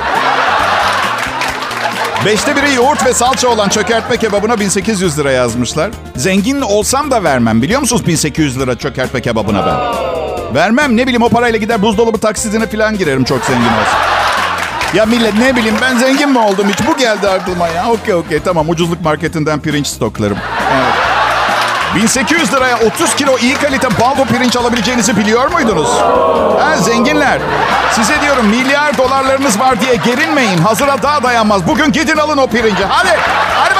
Beşte 2.25 2.55
biri 2.55 2.73
yoğurt 2.73 3.05
ve 3.05 3.13
salça 3.13 3.47
olan 3.47 3.69
çökertme 3.69 4.17
kebabına 4.17 4.59
1800 4.59 5.19
lira 5.19 5.31
yazmışlar. 5.31 5.91
Zengin 6.15 6.61
olsam 6.61 7.11
da 7.11 7.23
vermem 7.23 7.61
biliyor 7.61 7.79
musunuz 7.81 8.07
1800 8.07 8.59
lira 8.59 8.77
çökertme 8.77 9.21
kebabına 9.21 9.65
ben. 9.65 9.75
Vermem 10.55 10.97
ne 10.97 11.03
bileyim 11.03 11.21
o 11.21 11.29
parayla 11.29 11.59
gider 11.59 11.81
buzdolabı 11.81 12.17
taksidine 12.17 12.67
falan 12.67 12.97
girerim 12.97 13.23
çok 13.23 13.45
zengin 13.45 13.61
olsam. 13.61 13.99
Ya 14.93 15.05
millet 15.05 15.33
ne 15.33 15.55
bileyim 15.55 15.75
ben 15.81 15.97
zengin 15.97 16.29
mi 16.29 16.39
oldum 16.39 16.67
hiç? 16.69 16.87
Bu 16.87 16.97
geldi 16.97 17.29
aklıma 17.29 17.67
ya. 17.67 17.89
Okey 17.91 18.13
okey 18.13 18.39
tamam 18.39 18.69
ucuzluk 18.69 19.01
marketinden 19.01 19.59
pirinç 19.59 19.87
stoklarım. 19.87 20.37
Evet. 20.73 20.93
1800 21.95 22.53
liraya 22.53 22.77
30 22.79 23.15
kilo 23.15 23.37
iyi 23.37 23.53
kalite 23.55 23.87
baldo 23.99 24.25
pirinç 24.25 24.55
alabileceğinizi 24.55 25.17
biliyor 25.17 25.51
muydunuz? 25.51 25.87
Ha, 26.59 26.77
zenginler. 26.77 27.39
Size 27.91 28.21
diyorum 28.21 28.45
milyar 28.45 28.97
dolarlarınız 28.97 29.59
var 29.59 29.81
diye 29.81 29.95
gerinmeyin. 29.95 30.57
Hazıra 30.57 31.03
daha 31.03 31.23
dayanmaz. 31.23 31.67
Bugün 31.67 31.91
gidin 31.91 32.17
alın 32.17 32.37
o 32.37 32.47
pirinci. 32.47 32.85
Hadi. 32.89 33.19
Hadi 33.55 33.72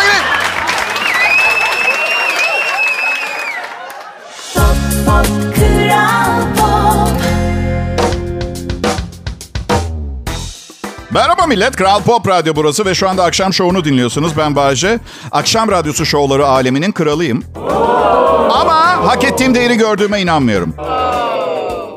Merhaba 11.13 11.45
millet. 11.45 11.75
Kral 11.75 12.01
Pop 12.01 12.27
Radyo 12.27 12.55
burası 12.55 12.85
ve 12.85 12.95
şu 12.95 13.09
anda 13.09 13.23
akşam 13.23 13.53
şovunu 13.53 13.83
dinliyorsunuz. 13.85 14.37
Ben 14.37 14.55
Bahçe. 14.55 14.99
Akşam 15.31 15.71
radyosu 15.71 16.05
şovları 16.05 16.47
aleminin 16.47 16.91
kralıyım. 16.91 17.43
Ama 18.51 19.07
hak 19.07 19.23
ettiğim 19.23 19.55
değeri 19.55 19.77
gördüğüme 19.77 20.21
inanmıyorum. 20.21 20.75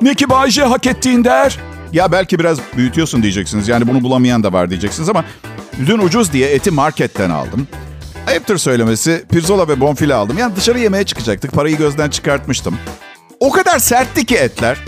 Ne 0.02 0.14
ki 0.14 0.30
Bayce 0.30 0.62
hak 0.62 0.86
ettiğin 0.86 1.24
der? 1.24 1.58
Ya 1.92 2.12
belki 2.12 2.38
biraz 2.38 2.58
büyütüyorsun 2.76 3.22
diyeceksiniz. 3.22 3.68
Yani 3.68 3.88
bunu 3.88 4.02
bulamayan 4.02 4.42
da 4.42 4.52
var 4.52 4.70
diyeceksiniz 4.70 5.08
ama 5.08 5.24
dün 5.86 5.98
ucuz 5.98 6.32
diye 6.32 6.48
eti 6.48 6.70
marketten 6.70 7.30
aldım. 7.30 7.68
Ayıptır 8.28 8.58
söylemesi 8.58 9.24
pirzola 9.32 9.68
ve 9.68 9.80
bonfile 9.80 10.14
aldım. 10.14 10.38
Yani 10.38 10.56
dışarı 10.56 10.78
yemeğe 10.78 11.04
çıkacaktık. 11.04 11.52
Parayı 11.52 11.76
gözden 11.76 12.10
çıkartmıştım. 12.10 12.78
O 13.40 13.50
kadar 13.50 13.78
sertti 13.78 14.26
ki 14.26 14.36
etler. 14.36 14.78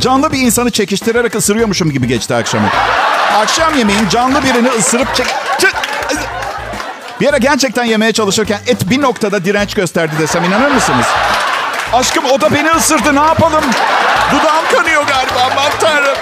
Canlı 0.00 0.32
bir 0.32 0.38
insanı 0.38 0.70
çekiştirerek 0.70 1.34
ısırıyormuşum 1.34 1.90
gibi 1.90 2.06
geçti 2.06 2.34
akşamı. 2.34 2.68
Akşam 3.36 3.78
yemeğin 3.78 4.08
canlı 4.08 4.42
birini 4.42 4.68
ısırıp 4.68 5.14
çek... 5.14 5.26
Çık! 5.60 5.74
Bir 7.20 7.28
ara 7.28 7.38
gerçekten 7.38 7.84
yemeye 7.84 8.12
çalışırken 8.12 8.60
et 8.66 8.90
bir 8.90 9.02
noktada 9.02 9.44
direnç 9.44 9.74
gösterdi 9.74 10.12
desem 10.18 10.44
inanır 10.44 10.70
mısınız? 10.70 11.06
Aşkım 11.92 12.24
o 12.24 12.40
da 12.40 12.54
beni 12.54 12.70
ısırdı 12.70 13.14
ne 13.14 13.20
yapalım? 13.20 13.64
Dudağım 14.30 14.64
kanıyor 14.74 15.02
galiba 15.06 15.50
aman 15.52 15.72
tanrım. 15.80 16.16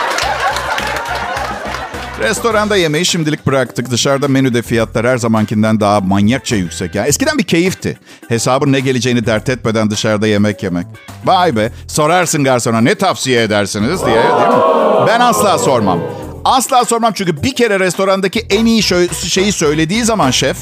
Restoranda 2.20 2.76
yemeği 2.76 3.06
şimdilik 3.06 3.46
bıraktık. 3.46 3.90
Dışarıda 3.90 4.28
menüde 4.28 4.62
fiyatlar 4.62 5.06
her 5.06 5.16
zamankinden 5.18 5.80
daha 5.80 6.00
manyakça 6.00 6.56
yüksek. 6.56 6.94
Yani 6.94 7.08
eskiden 7.08 7.38
bir 7.38 7.44
keyifti. 7.44 7.98
Hesabın 8.28 8.72
ne 8.72 8.80
geleceğini 8.80 9.26
dert 9.26 9.48
etmeden 9.48 9.90
dışarıda 9.90 10.26
yemek 10.26 10.62
yemek. 10.62 10.86
Vay 11.24 11.56
be 11.56 11.72
sorarsın 11.88 12.44
garsona 12.44 12.80
ne 12.80 12.94
tavsiye 12.94 13.42
edersiniz 13.42 14.06
diye 14.06 14.16
değil 14.16 14.26
mi? 14.26 15.06
Ben 15.06 15.20
asla 15.20 15.58
sormam. 15.58 16.00
Asla 16.46 16.84
sormam 16.84 17.12
çünkü 17.12 17.42
bir 17.42 17.54
kere 17.54 17.80
restorandaki 17.80 18.46
en 18.50 18.66
iyi 18.66 18.82
şeyi 19.28 19.52
söylediği 19.52 20.04
zaman 20.04 20.30
şef, 20.30 20.56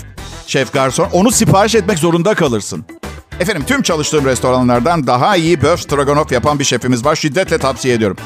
şef 0.46 0.72
garson 0.72 1.08
onu 1.12 1.30
sipariş 1.30 1.74
etmek 1.74 1.98
zorunda 1.98 2.34
kalırsın. 2.34 2.84
Efendim 3.40 3.64
tüm 3.66 3.82
çalıştığım 3.82 4.24
restoranlardan 4.24 5.06
daha 5.06 5.36
iyi 5.36 5.62
böf 5.62 5.80
stroganoff 5.80 6.32
yapan 6.32 6.58
bir 6.58 6.64
şefimiz 6.64 7.04
var. 7.04 7.16
Şiddetle 7.16 7.58
tavsiye 7.58 7.94
ediyorum. 7.94 8.16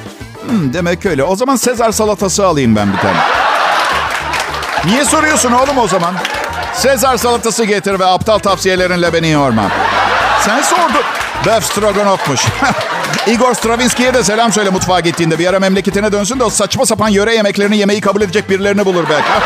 Hmm, 0.49 0.73
demek 0.73 1.07
öyle. 1.07 1.25
O 1.25 1.37
zaman 1.37 1.57
Sezar 1.57 1.93
salatası 1.93 2.47
alayım 2.47 2.77
ben 2.77 2.93
bir 2.93 2.99
tane. 2.99 3.19
Niye 4.85 5.05
soruyorsun 5.05 5.53
oğlum 5.53 5.79
o 5.79 5.89
zaman? 5.89 6.15
Sezar 6.75 7.17
salatası 7.17 7.65
getir 7.65 8.01
ve 8.01 8.07
aptal 8.07 8.39
tavsiyelerinle 8.39 9.13
beni 9.13 9.31
yorma. 9.31 9.71
Sen 10.45 10.63
sordun. 10.63 11.03
Böf 11.47 11.65
stroganoffmuş. 11.65 12.41
Igor 13.27 13.55
Stravinsky'ye 13.55 14.15
de 14.15 14.25
selam 14.25 14.53
söyle 14.53 14.71
mutfağa 14.71 15.01
gittiğinde. 15.01 15.39
Bir 15.39 15.47
ara 15.47 15.61
memleketine 15.61 16.13
dönsün 16.13 16.39
de 16.41 16.45
o 16.45 16.51
saçma 16.51 16.87
sapan 16.87 17.09
yöre 17.09 17.35
yemeklerini 17.35 17.77
yemeyi 17.77 18.01
kabul 18.01 18.21
edecek 18.23 18.51
birilerini 18.51 18.85
bulur 18.85 19.05
belki. 19.11 19.29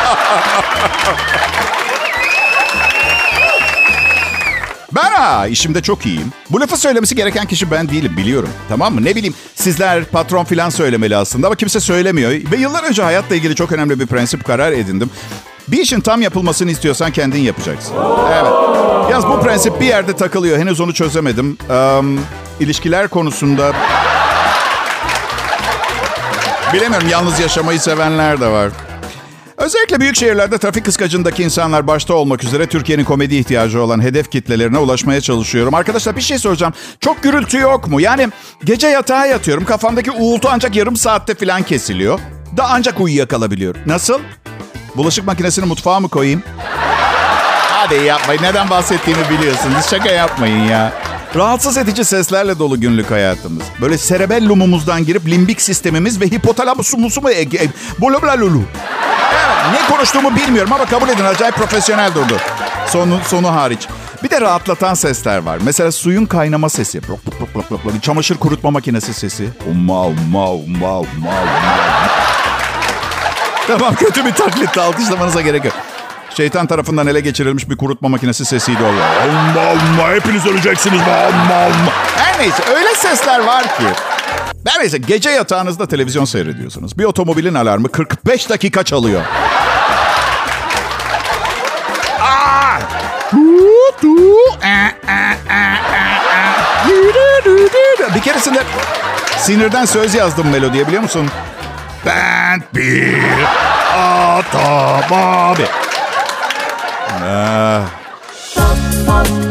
Ben 4.94 5.10
ha 5.10 5.46
işimde 5.46 5.82
çok 5.82 6.06
iyiyim. 6.06 6.32
Bu 6.50 6.60
lafı 6.60 6.76
söylemesi 6.76 7.14
gereken 7.14 7.46
kişi 7.46 7.70
ben 7.70 7.88
değilim 7.88 8.16
biliyorum. 8.16 8.48
Tamam 8.68 8.94
mı? 8.94 9.04
Ne 9.04 9.14
bileyim 9.16 9.34
sizler 9.54 10.04
patron 10.04 10.44
filan 10.44 10.70
söylemeli 10.70 11.16
aslında 11.16 11.46
ama 11.46 11.56
kimse 11.56 11.80
söylemiyor. 11.80 12.30
Ve 12.30 12.56
yıllar 12.56 12.84
önce 12.84 13.02
hayatla 13.02 13.36
ilgili 13.36 13.54
çok 13.54 13.72
önemli 13.72 14.00
bir 14.00 14.06
prensip 14.06 14.44
karar 14.44 14.72
edindim. 14.72 15.10
Bir 15.72 15.78
işin 15.78 16.00
tam 16.00 16.22
yapılmasını 16.22 16.70
istiyorsan 16.70 17.10
kendin 17.12 17.40
yapacaksın. 17.40 17.94
Evet. 18.32 18.52
Yaz 19.10 19.26
bu 19.26 19.40
prensip 19.40 19.80
bir 19.80 19.86
yerde 19.86 20.12
takılıyor. 20.12 20.58
Henüz 20.58 20.80
onu 20.80 20.94
çözemedim. 20.94 21.58
Ee, 21.70 22.00
ilişkiler 22.60 23.08
konusunda... 23.08 23.72
Bilemiyorum 26.72 27.08
yalnız 27.08 27.40
yaşamayı 27.40 27.80
sevenler 27.80 28.40
de 28.40 28.48
var. 28.48 28.70
Özellikle 29.56 30.00
büyük 30.00 30.16
şehirlerde 30.16 30.58
trafik 30.58 30.84
kıskacındaki 30.84 31.42
insanlar 31.42 31.86
başta 31.86 32.14
olmak 32.14 32.44
üzere 32.44 32.66
Türkiye'nin 32.66 33.04
komedi 33.04 33.36
ihtiyacı 33.36 33.82
olan 33.82 34.02
hedef 34.02 34.30
kitlelerine 34.30 34.78
ulaşmaya 34.78 35.20
çalışıyorum. 35.20 35.74
Arkadaşlar 35.74 36.16
bir 36.16 36.20
şey 36.20 36.38
soracağım. 36.38 36.72
Çok 37.00 37.22
gürültü 37.22 37.58
yok 37.58 37.88
mu? 37.88 38.00
Yani 38.00 38.28
gece 38.64 38.86
yatağa 38.86 39.26
yatıyorum. 39.26 39.64
Kafamdaki 39.64 40.10
uğultu 40.10 40.48
ancak 40.52 40.76
yarım 40.76 40.96
saatte 40.96 41.34
falan 41.34 41.62
kesiliyor. 41.62 42.18
Da 42.56 42.66
ancak 42.70 43.00
uyuyakalabiliyorum. 43.00 43.80
Nasıl? 43.86 44.20
Bulaşık 44.96 45.26
makinesini 45.26 45.66
mutfağa 45.66 46.00
mı 46.00 46.08
koyayım? 46.08 46.42
Hadi 47.70 47.94
yapmayın. 47.94 48.42
Neden 48.42 48.70
bahsettiğimi 48.70 49.30
biliyorsunuz. 49.30 49.86
Şaka 49.90 50.10
yapmayın 50.10 50.64
ya. 50.64 50.92
Rahatsız 51.36 51.76
edici 51.76 52.04
seslerle 52.04 52.58
dolu 52.58 52.80
günlük 52.80 53.10
hayatımız. 53.10 53.62
Böyle 53.80 53.98
cerebellumumuzdan 53.98 55.04
girip 55.04 55.26
limbik 55.28 55.62
sistemimiz 55.62 56.20
ve 56.20 56.26
hipotalamusumuzu 56.26 57.20
mu... 57.20 57.30
E, 57.30 57.42
e, 57.42 57.68
Blablalulu. 58.00 58.62
Ne 59.72 59.96
konuştuğumu 59.96 60.36
bilmiyorum 60.36 60.72
ama 60.72 60.84
kabul 60.86 61.08
edin 61.08 61.24
acayip 61.24 61.54
profesyonel 61.54 62.14
durdu. 62.14 62.36
Sonu, 62.86 63.18
sonu 63.26 63.54
hariç. 63.54 63.88
Bir 64.22 64.30
de 64.30 64.40
rahatlatan 64.40 64.94
sesler 64.94 65.38
var. 65.38 65.58
Mesela 65.64 65.92
suyun 65.92 66.26
kaynama 66.26 66.68
sesi. 66.68 67.00
Blok. 67.08 68.02
Çamaşır 68.02 68.38
kurutma 68.38 68.70
makinesi 68.70 69.14
sesi. 69.14 69.48
Umma 69.70 70.06
umma 70.06 70.50
umma 70.50 70.98
umma 70.98 71.00
umma. 71.00 71.91
Tamam 73.66 73.94
kötü 73.94 74.24
bir 74.26 74.32
taklit 74.32 74.78
alkışlamanıza 74.78 75.40
gerek 75.40 75.64
yok. 75.64 75.74
Şeytan 76.36 76.66
tarafından 76.66 77.06
ele 77.06 77.20
geçirilmiş 77.20 77.70
bir 77.70 77.76
kurutma 77.76 78.08
makinesi 78.08 78.44
sesiydi 78.44 78.82
o. 78.82 78.88
Umma 78.88 79.72
umma 79.72 80.10
hepiniz 80.14 80.46
öleceksiniz. 80.46 81.00
Umma 81.00 81.66
umma. 81.66 81.92
Her 82.16 82.38
neyse 82.38 82.62
öyle 82.76 82.94
sesler 82.94 83.40
var 83.40 83.62
ki. 83.62 83.84
Her 84.68 84.80
neyse 84.80 84.98
gece 84.98 85.30
yatağınızda 85.30 85.86
televizyon 85.86 86.24
seyrediyorsunuz. 86.24 86.98
Bir 86.98 87.04
otomobilin 87.04 87.54
alarmı 87.54 87.88
45 87.88 88.48
dakika 88.50 88.82
çalıyor. 88.82 89.22
Aa! 92.20 92.78
Bir 98.14 98.20
keresinde 98.20 98.62
sinirden 99.38 99.84
söz 99.84 100.14
yazdım 100.14 100.48
melodiye 100.50 100.86
biliyor 100.86 101.02
musun? 101.02 101.28
Ben 102.06 102.62
bir 102.74 103.14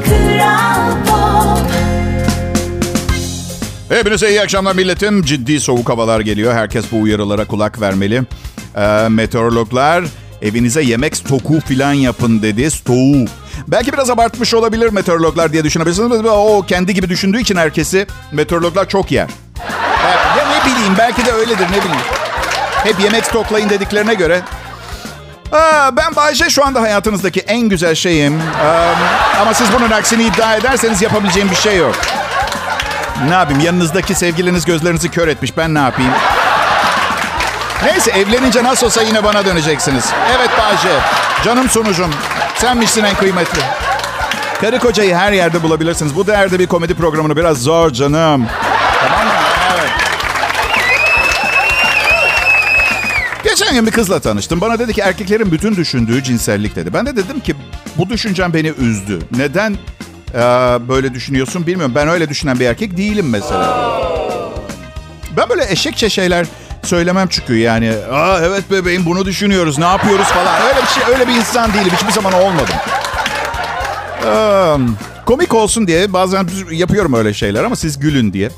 kral 0.03 0.95
pop 1.05 1.71
Hepinize 3.89 4.29
iyi 4.29 4.41
akşamlar 4.41 4.75
milletim. 4.75 5.23
Ciddi 5.23 5.59
soğuk 5.59 5.89
havalar 5.89 6.19
geliyor. 6.19 6.53
Herkes 6.53 6.85
bu 6.91 7.01
uyarılara 7.01 7.45
kulak 7.45 7.81
vermeli. 7.81 8.23
Ee, 8.77 9.07
meteorologlar 9.09 10.03
evinize 10.41 10.81
yemek 10.81 11.17
stoku 11.17 11.59
filan 11.59 11.93
yapın 11.93 12.41
dedi. 12.41 12.71
Stoğu. 12.71 13.25
Belki 13.67 13.93
biraz 13.93 14.09
abartmış 14.09 14.53
olabilir 14.53 14.89
meteorologlar 14.89 15.53
diye 15.53 15.63
düşünebilirsiniz. 15.63 16.25
O 16.25 16.65
kendi 16.67 16.93
gibi 16.93 17.09
düşündüğü 17.09 17.41
için 17.41 17.55
herkesi 17.55 18.07
meteorologlar 18.31 18.89
çok 18.89 19.11
yer. 19.11 19.29
Ya 20.37 20.45
ne 20.49 20.71
bileyim 20.71 20.93
belki 20.97 21.25
de 21.25 21.31
öyledir 21.31 21.65
ne 21.65 21.77
bileyim. 21.83 22.05
Hep 22.83 22.99
yemek 22.99 23.25
stoklayın 23.25 23.69
dediklerine 23.69 24.13
göre. 24.13 24.41
Aa, 25.51 25.97
ben 25.97 26.15
Bayşe 26.15 26.49
şu 26.49 26.65
anda 26.65 26.81
hayatınızdaki 26.81 27.39
en 27.39 27.61
güzel 27.61 27.95
şeyim. 27.95 28.39
Ee, 28.39 29.39
ama 29.41 29.53
siz 29.53 29.73
bunun 29.73 29.91
aksini 29.91 30.23
iddia 30.23 30.55
ederseniz 30.55 31.01
yapabileceğim 31.01 31.51
bir 31.51 31.55
şey 31.55 31.77
yok. 31.77 31.95
Ne 33.27 33.33
yapayım? 33.33 33.61
Yanınızdaki 33.61 34.15
sevgiliniz 34.15 34.65
gözlerinizi 34.65 35.09
kör 35.11 35.27
etmiş. 35.27 35.57
Ben 35.57 35.73
ne 35.75 35.79
yapayım? 35.79 36.11
Neyse 37.85 38.11
evlenince 38.11 38.63
nasıl 38.63 38.85
olsa 38.85 39.01
yine 39.01 39.23
bana 39.23 39.45
döneceksiniz. 39.45 40.05
Evet 40.37 40.49
Bayce. 40.59 40.99
Canım 41.45 41.69
sunucum. 41.69 42.11
Senmişsin 42.55 43.03
en 43.03 43.15
kıymetli. 43.15 43.61
Karı 44.61 44.79
kocayı 44.79 45.15
her 45.15 45.31
yerde 45.31 45.63
bulabilirsiniz. 45.63 46.15
Bu 46.15 46.27
değerde 46.27 46.59
bir 46.59 46.67
komedi 46.67 46.93
programını 46.95 47.35
biraz 47.37 47.57
zor 47.57 47.89
canım. 47.89 48.47
Tamam 49.07 49.25
mı? 49.25 49.30
Geçen 53.51 53.73
gün 53.73 53.85
bir 53.85 53.91
kızla 53.91 54.19
tanıştım. 54.19 54.61
Bana 54.61 54.79
dedi 54.79 54.93
ki 54.93 55.01
erkeklerin 55.01 55.51
bütün 55.51 55.75
düşündüğü 55.75 56.23
cinsellik 56.23 56.75
dedi. 56.75 56.93
Ben 56.93 57.05
de 57.05 57.15
dedim 57.15 57.39
ki 57.39 57.55
bu 57.97 58.09
düşüncem 58.09 58.53
beni 58.53 58.67
üzdü. 58.67 59.19
Neden 59.37 59.77
e, 60.33 60.39
böyle 60.87 61.13
düşünüyorsun 61.13 61.67
bilmiyorum. 61.67 61.95
Ben 61.95 62.07
öyle 62.07 62.29
düşünen 62.29 62.59
bir 62.59 62.65
erkek 62.65 62.97
değilim 62.97 63.29
mesela. 63.29 63.91
Ben 65.37 65.49
böyle 65.49 65.71
eşekçe 65.71 66.09
şeyler 66.09 66.47
söylemem 66.83 67.27
çünkü 67.29 67.57
yani. 67.57 67.93
Aa 68.11 68.39
evet 68.43 68.71
bebeğim 68.71 69.05
bunu 69.05 69.25
düşünüyoruz 69.25 69.77
ne 69.77 69.85
yapıyoruz 69.85 70.27
falan. 70.27 70.61
Öyle 70.61 70.81
bir 70.81 70.87
şey 70.87 71.13
öyle 71.13 71.27
bir 71.27 71.35
insan 71.35 71.73
değilim. 71.73 71.91
Hiçbir 71.95 72.11
zaman 72.11 72.33
olmadım. 72.33 72.75
Ee, 74.25 74.77
komik 75.25 75.53
olsun 75.53 75.87
diye 75.87 76.13
bazen 76.13 76.47
yapıyorum 76.71 77.13
öyle 77.13 77.33
şeyler 77.33 77.63
ama 77.63 77.75
siz 77.75 77.99
gülün 77.99 78.33
diye. 78.33 78.49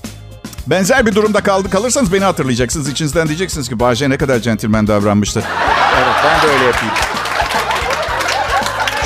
Benzer 0.67 1.05
bir 1.05 1.15
durumda 1.15 1.41
kaldı 1.41 1.69
kalırsanız 1.69 2.13
beni 2.13 2.23
hatırlayacaksınız. 2.23 2.89
İçinizden 2.89 3.27
diyeceksiniz 3.27 3.69
ki 3.69 3.79
Bahçe 3.79 4.09
ne 4.09 4.17
kadar 4.17 4.39
centilmen 4.39 4.87
davranmıştı. 4.87 5.43
Evet 5.97 6.15
ben 6.25 6.41
de 6.41 6.53
öyle 6.53 6.65
yapayım. 6.65 6.93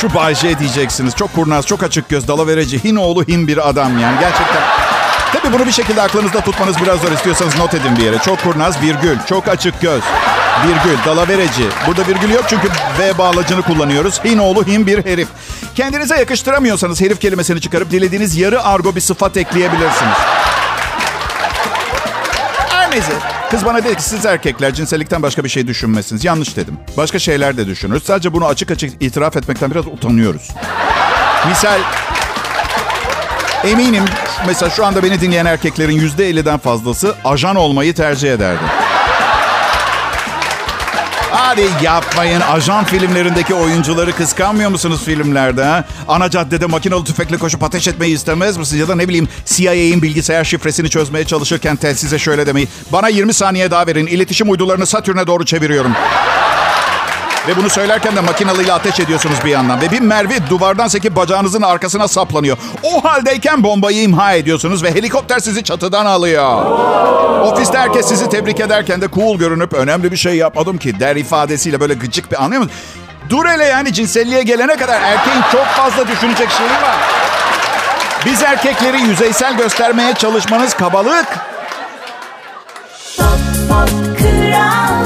Şu 0.01 0.13
Bayce 0.13 0.59
diyeceksiniz. 0.59 1.15
Çok 1.15 1.33
kurnaz, 1.33 1.65
çok 1.65 1.83
açık 1.83 2.09
göz, 2.09 2.27
dalavereci, 2.27 2.83
hin 2.83 2.95
oğlu 2.95 3.23
hin 3.23 3.47
bir 3.47 3.69
adam 3.69 3.99
yani. 3.99 4.19
Gerçekten. 4.19 4.63
Tabii 5.33 5.53
bunu 5.53 5.65
bir 5.65 5.71
şekilde 5.71 6.01
aklınızda 6.01 6.41
tutmanız 6.41 6.81
biraz 6.81 6.99
zor. 6.99 7.11
istiyorsanız 7.11 7.57
not 7.57 7.73
edin 7.73 7.97
bir 7.97 8.03
yere. 8.03 8.17
Çok 8.17 8.43
kurnaz, 8.43 8.81
virgül. 8.81 9.17
Çok 9.29 9.47
açık 9.47 9.81
göz. 9.81 10.01
Virgül, 10.67 10.97
dalavereci. 11.05 11.63
Burada 11.87 12.07
virgül 12.07 12.29
yok 12.29 12.43
çünkü 12.49 12.67
V 12.99 13.17
bağlacını 13.17 13.61
kullanıyoruz. 13.61 14.23
Hin 14.23 14.37
oğlu 14.37 14.65
hin 14.65 14.87
bir 14.87 15.05
herif. 15.05 15.27
Kendinize 15.75 16.17
yakıştıramıyorsanız 16.17 17.01
herif 17.01 17.19
kelimesini 17.19 17.61
çıkarıp 17.61 17.91
dilediğiniz 17.91 18.37
yarı 18.37 18.63
argo 18.63 18.95
bir 18.95 19.01
sıfat 19.01 19.37
ekleyebilirsiniz. 19.37 20.17
Her. 22.91 23.49
Kız 23.51 23.65
bana 23.65 23.83
dedi 23.83 23.95
ki 23.95 24.03
siz 24.03 24.25
erkekler 24.25 24.73
cinsellikten 24.73 25.23
başka 25.23 25.43
bir 25.43 25.49
şey 25.49 25.67
düşünmezsiniz. 25.67 26.25
Yanlış 26.25 26.57
dedim. 26.57 26.77
Başka 26.97 27.19
şeyler 27.19 27.57
de 27.57 27.67
düşünürüz. 27.67 28.03
Sadece 28.03 28.33
bunu 28.33 28.45
açık 28.45 28.71
açık 28.71 29.01
itiraf 29.03 29.37
etmekten 29.37 29.71
biraz 29.71 29.87
utanıyoruz. 29.87 30.49
Misal 31.49 31.79
eminim 33.63 34.03
mesela 34.47 34.69
şu 34.69 34.85
anda 34.85 35.03
beni 35.03 35.21
dinleyen 35.21 35.45
erkeklerin 35.45 35.95
yüzde 35.95 36.31
50'den 36.31 36.57
fazlası 36.57 37.15
ajan 37.23 37.55
olmayı 37.55 37.93
tercih 37.93 38.33
ederdi. 38.33 38.61
Hadi 41.47 41.65
yapmayın. 41.83 42.41
Ajan 42.41 42.85
filmlerindeki 42.85 43.53
oyuncuları 43.53 44.11
kıskanmıyor 44.15 44.69
musunuz 44.69 45.01
filmlerde? 45.05 45.63
Ha? 45.63 45.83
Ana 46.07 46.29
caddede 46.29 46.65
makinalı 46.65 47.03
tüfekle 47.05 47.37
koşup 47.37 47.63
ateş 47.63 47.87
etmeyi 47.87 48.15
istemez 48.15 48.57
misiniz? 48.57 48.79
Ya 48.81 48.87
da 48.87 48.95
ne 48.95 49.07
bileyim 49.07 49.27
CIA'in 49.45 50.01
bilgisayar 50.01 50.43
şifresini 50.43 50.89
çözmeye 50.89 51.25
çalışırken 51.25 51.75
telsize 51.75 52.19
şöyle 52.19 52.47
demeyi. 52.47 52.67
Bana 52.91 53.07
20 53.07 53.33
saniye 53.33 53.71
daha 53.71 53.87
verin. 53.87 54.07
İletişim 54.07 54.49
uydularını 54.49 54.85
Satürn'e 54.85 55.27
doğru 55.27 55.45
çeviriyorum. 55.45 55.91
Ve 57.47 57.57
bunu 57.57 57.69
söylerken 57.69 58.15
de 58.15 58.21
makinalıyla 58.21 58.75
ateş 58.75 58.99
ediyorsunuz 58.99 59.37
bir 59.45 59.49
yandan. 59.49 59.81
Ve 59.81 59.91
bir 59.91 59.99
mervi 59.99 60.49
duvardan 60.49 60.87
sekip 60.87 61.15
bacağınızın 61.15 61.61
arkasına 61.61 62.07
saplanıyor. 62.07 62.57
O 62.83 63.03
haldeyken 63.03 63.63
bombayı 63.63 64.01
imha 64.01 64.33
ediyorsunuz 64.33 64.83
ve 64.83 64.95
helikopter 64.95 65.39
sizi 65.39 65.63
çatıdan 65.63 66.05
alıyor. 66.05 66.65
Ofiste 67.41 67.77
herkes 67.77 68.07
sizi 68.07 68.29
tebrik 68.29 68.59
ederken 68.59 69.01
de 69.01 69.07
cool 69.15 69.37
görünüp 69.37 69.73
önemli 69.73 70.11
bir 70.11 70.17
şey 70.17 70.35
yapmadım 70.35 70.77
ki 70.77 70.99
der 70.99 71.15
ifadesiyle 71.15 71.79
böyle 71.79 71.93
gıcık 71.93 72.31
bir 72.31 72.43
anlıyor 72.43 72.61
musun? 72.61 72.75
Dur 73.29 73.45
hele 73.45 73.65
yani 73.65 73.93
cinselliğe 73.93 74.43
gelene 74.43 74.75
kadar 74.75 75.01
erkeğin 75.01 75.41
çok 75.51 75.65
fazla 75.65 76.07
düşünecek 76.07 76.49
şeyi 76.49 76.69
var. 76.69 76.97
Biz 78.25 78.43
erkekleri 78.43 79.01
yüzeysel 79.01 79.57
göstermeye 79.57 80.13
çalışmanız 80.13 80.73
kabalık. 80.73 81.25
pop 83.17 83.25
pop 83.69 84.19
kral 84.19 84.96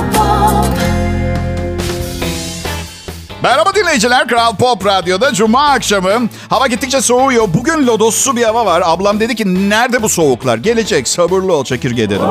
Merhaba 3.43 3.75
dinleyiciler. 3.75 4.27
Kral 4.27 4.55
Pop 4.55 4.85
Radyo'da 4.85 5.33
Cuma 5.33 5.69
akşamı. 5.69 6.09
Hava 6.49 6.67
gittikçe 6.67 7.01
soğuyor. 7.01 7.47
Bugün 7.53 7.87
lodossu 7.87 8.35
bir 8.35 8.43
hava 8.43 8.65
var. 8.65 8.83
Ablam 8.85 9.19
dedi 9.19 9.35
ki 9.35 9.69
nerede 9.69 10.01
bu 10.01 10.09
soğuklar? 10.09 10.57
Gelecek. 10.57 11.07
Sabırlı 11.07 11.53
ol 11.53 11.63
çekirge 11.65 12.09
dedim. 12.09 12.21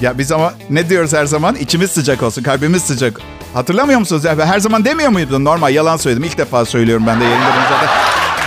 Ya 0.00 0.18
biz 0.18 0.32
ama 0.32 0.52
ne 0.70 0.88
diyoruz 0.88 1.12
her 1.12 1.26
zaman? 1.26 1.54
İçimiz 1.54 1.90
sıcak 1.90 2.22
olsun, 2.22 2.42
kalbimiz 2.42 2.82
sıcak. 2.82 3.20
Hatırlamıyor 3.54 3.98
musunuz? 4.00 4.24
Ya 4.24 4.36
her 4.46 4.58
zaman 4.58 4.84
demiyor 4.84 5.10
muydun? 5.10 5.44
Normal 5.44 5.74
yalan 5.74 5.96
söyledim. 5.96 6.24
İlk 6.24 6.38
defa 6.38 6.64
söylüyorum 6.64 7.04
ben 7.06 7.20
de 7.20 7.24
bunu 7.24 7.62
zaten. 7.70 7.88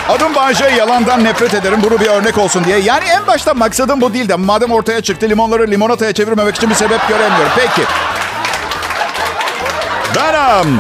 Adım 0.09 0.35
Bayce, 0.35 0.65
yalandan 0.77 1.23
nefret 1.23 1.53
ederim. 1.53 1.79
Bunu 1.83 1.99
bir 1.99 2.07
örnek 2.07 2.37
olsun 2.37 2.63
diye. 2.63 2.79
Yani 2.79 3.05
en 3.05 3.27
başta 3.27 3.53
maksadım 3.53 4.01
bu 4.01 4.13
değildi. 4.13 4.35
Madem 4.35 4.71
ortaya 4.71 5.01
çıktı 5.01 5.29
limonları 5.29 5.71
limonataya 5.71 6.13
çevirmemek 6.13 6.55
için 6.55 6.69
bir 6.69 6.75
sebep 6.75 7.07
göremiyorum. 7.07 7.51
Peki. 7.55 7.87
Um, 10.17 10.79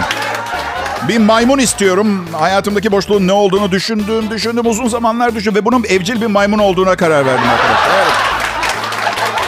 bir 1.07 1.17
maymun 1.17 1.59
istiyorum. 1.59 2.25
Hayatımdaki 2.31 2.91
boşluğun 2.91 3.27
ne 3.27 3.33
olduğunu 3.33 3.71
düşündüm, 3.71 4.29
düşündüm 4.29 4.65
uzun 4.65 4.87
zamanlar 4.87 5.35
düşün 5.35 5.55
ve 5.55 5.65
bunun 5.65 5.83
evcil 5.83 6.21
bir 6.21 6.25
maymun 6.25 6.59
olduğuna 6.59 6.95
karar 6.95 7.25
verdim 7.25 7.49
arkadaşlar. 7.49 7.97
Evet. 7.97 8.13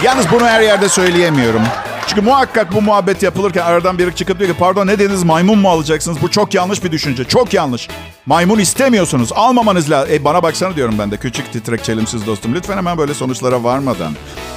Yalnız 0.04 0.32
bunu 0.32 0.48
her 0.48 0.62
yerde 0.62 0.89
söyleyemiyorum. 0.89 1.62
Çünkü 2.08 2.22
muhakkak 2.22 2.74
bu 2.74 2.82
muhabbet 2.82 3.24
yapılırken 3.24 3.62
aradan 3.62 3.98
biri 3.98 4.15
çıkıp 4.15 4.39
diyor 4.39 4.52
ki 4.52 4.58
pardon 4.60 4.88
ne 4.88 5.00
dediniz 5.00 5.24
maymun 5.24 5.58
mu 5.58 5.70
alacaksınız? 5.70 6.22
Bu 6.22 6.32
çok 6.32 6.54
yanlış 6.54 6.84
bir 6.84 6.91
düşünce. 6.91 7.24
Çok 7.24 7.54
yanlış. 7.54 7.88
Maymun 8.26 8.60
istemiyorsunuz. 8.60 9.34
Almamanız 9.34 9.91
lazım. 9.91 10.13
E, 10.13 10.24
bana 10.24 10.44
baksana 10.44 10.76
diyorum 10.76 10.96
ben 11.00 11.12
de. 11.12 11.17
Küçük 11.17 11.54
titrek 11.54 11.84
çelimsiz 11.84 12.26
dostum. 12.28 12.56
Lütfen 12.56 12.78
hemen 12.78 12.98
böyle 12.98 13.13
sonuçlara 13.13 13.63
varmadan. 13.63 14.13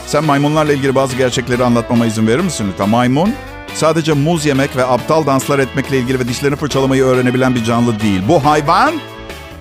Sen 0.07 0.25
maymunlarla 0.25 0.73
ilgili 0.73 0.95
bazı 0.95 1.17
gerçekleri 1.17 1.65
anlatmama 1.65 2.07
izin 2.07 2.27
verir 2.27 2.41
misin 2.41 2.67
lütfen? 2.73 2.89
Maymun 2.89 3.35
sadece 3.75 4.13
muz 4.13 4.47
yemek 4.47 4.77
ve 4.77 4.85
aptal 4.85 5.27
danslar 5.27 5.59
etmekle 5.59 5.99
ilgili 5.99 6.19
ve 6.19 6.29
dişlerini 6.29 6.57
fırçalamayı 6.57 7.05
öğrenebilen 7.05 7.55
bir 7.55 7.65
canlı 7.65 8.01
değil. 8.01 8.23
Bu 8.29 8.45
hayvan 8.45 8.95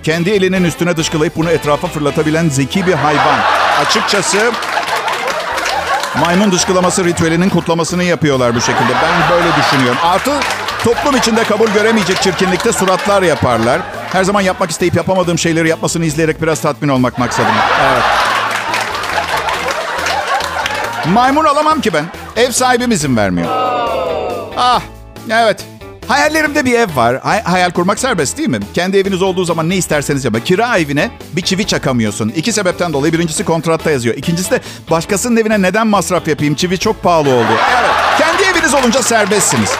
kendi 0.02 0.30
elinin 0.30 0.64
üstüne 0.64 0.96
dışkılayıp 0.96 1.36
bunu 1.36 1.50
etrafa 1.50 1.88
fırlatabilen 1.88 2.48
zeki 2.48 2.86
bir 2.86 2.92
hayvan. 2.92 3.38
Açıkçası 3.86 4.52
maymun 6.20 6.52
dışkılaması 6.52 7.04
ritüelinin 7.04 7.48
kutlamasını 7.48 8.04
yapıyorlar 8.04 8.54
bu 8.54 8.60
şekilde. 8.60 8.92
Ben 9.02 9.30
böyle 9.30 9.48
düşünüyorum. 9.56 9.98
Artı 10.04 10.30
toplum 10.84 11.16
içinde 11.16 11.44
kabul 11.44 11.68
göremeyecek 11.68 12.22
çirkinlikte 12.22 12.72
suratlar 12.72 13.22
yaparlar. 13.22 13.80
Her 14.12 14.24
zaman 14.24 14.40
yapmak 14.40 14.70
isteyip 14.70 14.94
yapamadığım 14.94 15.38
şeyleri 15.38 15.68
yapmasını 15.68 16.04
izleyerek 16.04 16.42
biraz 16.42 16.60
tatmin 16.60 16.88
olmak 16.88 17.18
maksadım. 17.18 17.52
Evet. 17.92 18.02
Maymun 21.12 21.44
alamam 21.44 21.80
ki 21.80 21.92
ben. 21.92 22.04
Ev 22.36 22.50
sahibim 22.50 22.90
izin 22.90 23.16
vermiyor. 23.16 23.63
Ah, 24.56 24.80
evet. 25.30 25.64
Hayallerimde 26.08 26.64
bir 26.64 26.78
ev 26.78 26.96
var. 26.96 27.20
Hay- 27.22 27.42
hayal 27.42 27.70
kurmak 27.70 27.98
serbest 27.98 28.38
değil 28.38 28.48
mi? 28.48 28.58
Kendi 28.74 28.96
eviniz 28.98 29.22
olduğu 29.22 29.44
zaman 29.44 29.68
ne 29.70 29.76
isterseniz 29.76 30.24
yapın. 30.24 30.40
Kira 30.40 30.78
evine 30.78 31.10
bir 31.32 31.42
çivi 31.42 31.66
çakamıyorsun. 31.66 32.28
İki 32.36 32.52
sebepten 32.52 32.92
dolayı. 32.92 33.12
Birincisi 33.12 33.44
kontratta 33.44 33.90
yazıyor. 33.90 34.14
İkincisi 34.16 34.50
de 34.50 34.60
başkasının 34.90 35.36
evine 35.36 35.62
neden 35.62 35.86
masraf 35.86 36.28
yapayım? 36.28 36.54
Çivi 36.54 36.78
çok 36.78 37.02
pahalı 37.02 37.28
oldu. 37.30 37.46
Evet. 37.80 37.90
Kendi 38.18 38.42
eviniz 38.42 38.74
olunca 38.74 39.02
serbestsiniz. 39.02 39.70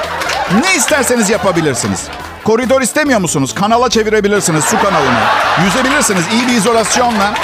Ne 0.62 0.76
isterseniz 0.76 1.30
yapabilirsiniz. 1.30 2.00
Koridor 2.44 2.82
istemiyor 2.82 3.20
musunuz? 3.20 3.54
Kanala 3.54 3.90
çevirebilirsiniz, 3.90 4.64
su 4.64 4.82
kanalına. 4.82 5.22
Yüzebilirsiniz 5.64 6.22
iyi 6.32 6.46
bir 6.48 6.52
izolasyonla. 6.52 7.34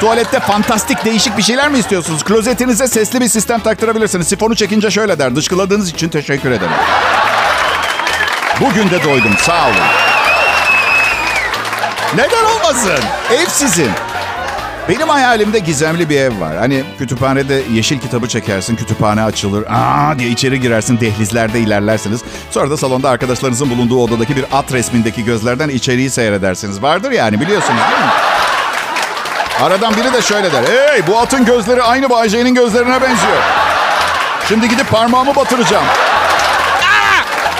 Tuvalette 0.00 0.40
fantastik 0.40 1.04
değişik 1.04 1.36
bir 1.38 1.42
şeyler 1.42 1.68
mi 1.68 1.78
istiyorsunuz? 1.78 2.24
Klozetinize 2.24 2.88
sesli 2.88 3.20
bir 3.20 3.28
sistem 3.28 3.60
taktırabilirsiniz. 3.60 4.28
Sifonu 4.28 4.56
çekince 4.56 4.90
şöyle 4.90 5.18
der. 5.18 5.36
Dışkıladığınız 5.36 5.90
için 5.90 6.08
teşekkür 6.08 6.50
ederim. 6.50 6.72
Bugün 8.60 8.90
de 8.90 9.04
doydum. 9.04 9.32
Sağ 9.38 9.64
olun. 9.66 9.74
Neden 12.14 12.44
olmasın? 12.44 13.04
Ev 13.32 13.46
sizin. 13.48 13.90
Benim 14.88 15.08
hayalimde 15.08 15.58
gizemli 15.58 16.08
bir 16.08 16.20
ev 16.20 16.40
var. 16.40 16.56
Hani 16.56 16.84
kütüphanede 16.98 17.62
yeşil 17.72 17.98
kitabı 18.00 18.28
çekersin, 18.28 18.76
kütüphane 18.76 19.22
açılır. 19.22 19.64
Aa 19.68 20.18
diye 20.18 20.30
içeri 20.30 20.60
girersin, 20.60 21.00
dehlizlerde 21.00 21.60
ilerlersiniz. 21.60 22.20
Sonra 22.50 22.70
da 22.70 22.76
salonda 22.76 23.10
arkadaşlarınızın 23.10 23.70
bulunduğu 23.70 24.02
odadaki 24.02 24.36
bir 24.36 24.44
at 24.52 24.72
resmindeki 24.72 25.24
gözlerden 25.24 25.68
içeriği 25.68 26.10
seyredersiniz. 26.10 26.82
Vardır 26.82 27.10
yani 27.10 27.40
biliyorsunuz 27.40 27.80
değil 27.90 28.02
mi? 28.04 28.29
Aradan 29.62 29.96
biri 29.96 30.12
de 30.12 30.22
şöyle 30.22 30.52
der. 30.52 30.62
Hey 30.64 31.06
bu 31.06 31.18
atın 31.18 31.44
gözleri 31.44 31.82
aynı 31.82 32.10
Bayce'nin 32.10 32.54
gözlerine 32.54 33.02
benziyor. 33.02 33.42
Şimdi 34.48 34.68
gidip 34.68 34.90
parmağımı 34.90 35.36
batıracağım. 35.36 35.84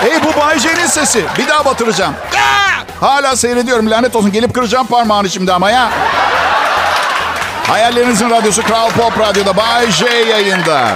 Hey 0.01 0.23
bu 0.23 0.41
Bayce'nin 0.41 0.87
sesi. 0.87 1.25
Bir 1.37 1.47
daha 1.47 1.65
batıracağım. 1.65 2.13
Hala 2.99 3.35
seyrediyorum 3.35 3.91
lanet 3.91 4.15
olsun. 4.15 4.31
Gelip 4.31 4.53
kıracağım 4.53 4.87
parmağını 4.87 5.29
şimdi 5.29 5.53
ama 5.53 5.71
ya. 5.71 5.89
Hayallerinizin 7.67 8.29
radyosu 8.29 8.63
Kral 8.63 8.89
Pop 8.89 9.19
Radyo'da 9.19 9.57
Bay 9.57 9.91
J 9.91 10.05
yayında. 10.05 10.87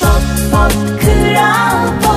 Pop 0.00 0.10
pop 0.52 0.72
kral 1.00 2.00
pop 2.02 2.09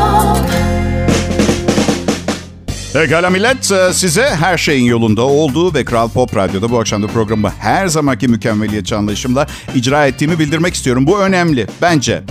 Pekala 2.94 3.30
millet 3.30 3.72
e, 3.72 3.94
size 3.94 4.36
her 4.36 4.58
şeyin 4.58 4.86
yolunda 4.86 5.22
olduğu 5.22 5.74
ve 5.74 5.86
Kral 5.86 6.10
Pop 6.10 6.36
Radyo'da 6.36 6.72
bu 6.72 6.80
akşam 6.80 7.08
programı 7.08 7.52
her 7.60 7.88
zamanki 7.88 8.28
mükemmeliyetçi 8.28 8.96
anlayışımla 8.96 9.48
icra 9.76 10.08
ettiğimi 10.08 10.40
bildirmek 10.40 10.74
istiyorum. 10.74 11.08
Bu 11.08 11.20
önemli 11.20 11.68
bence. 11.82 12.24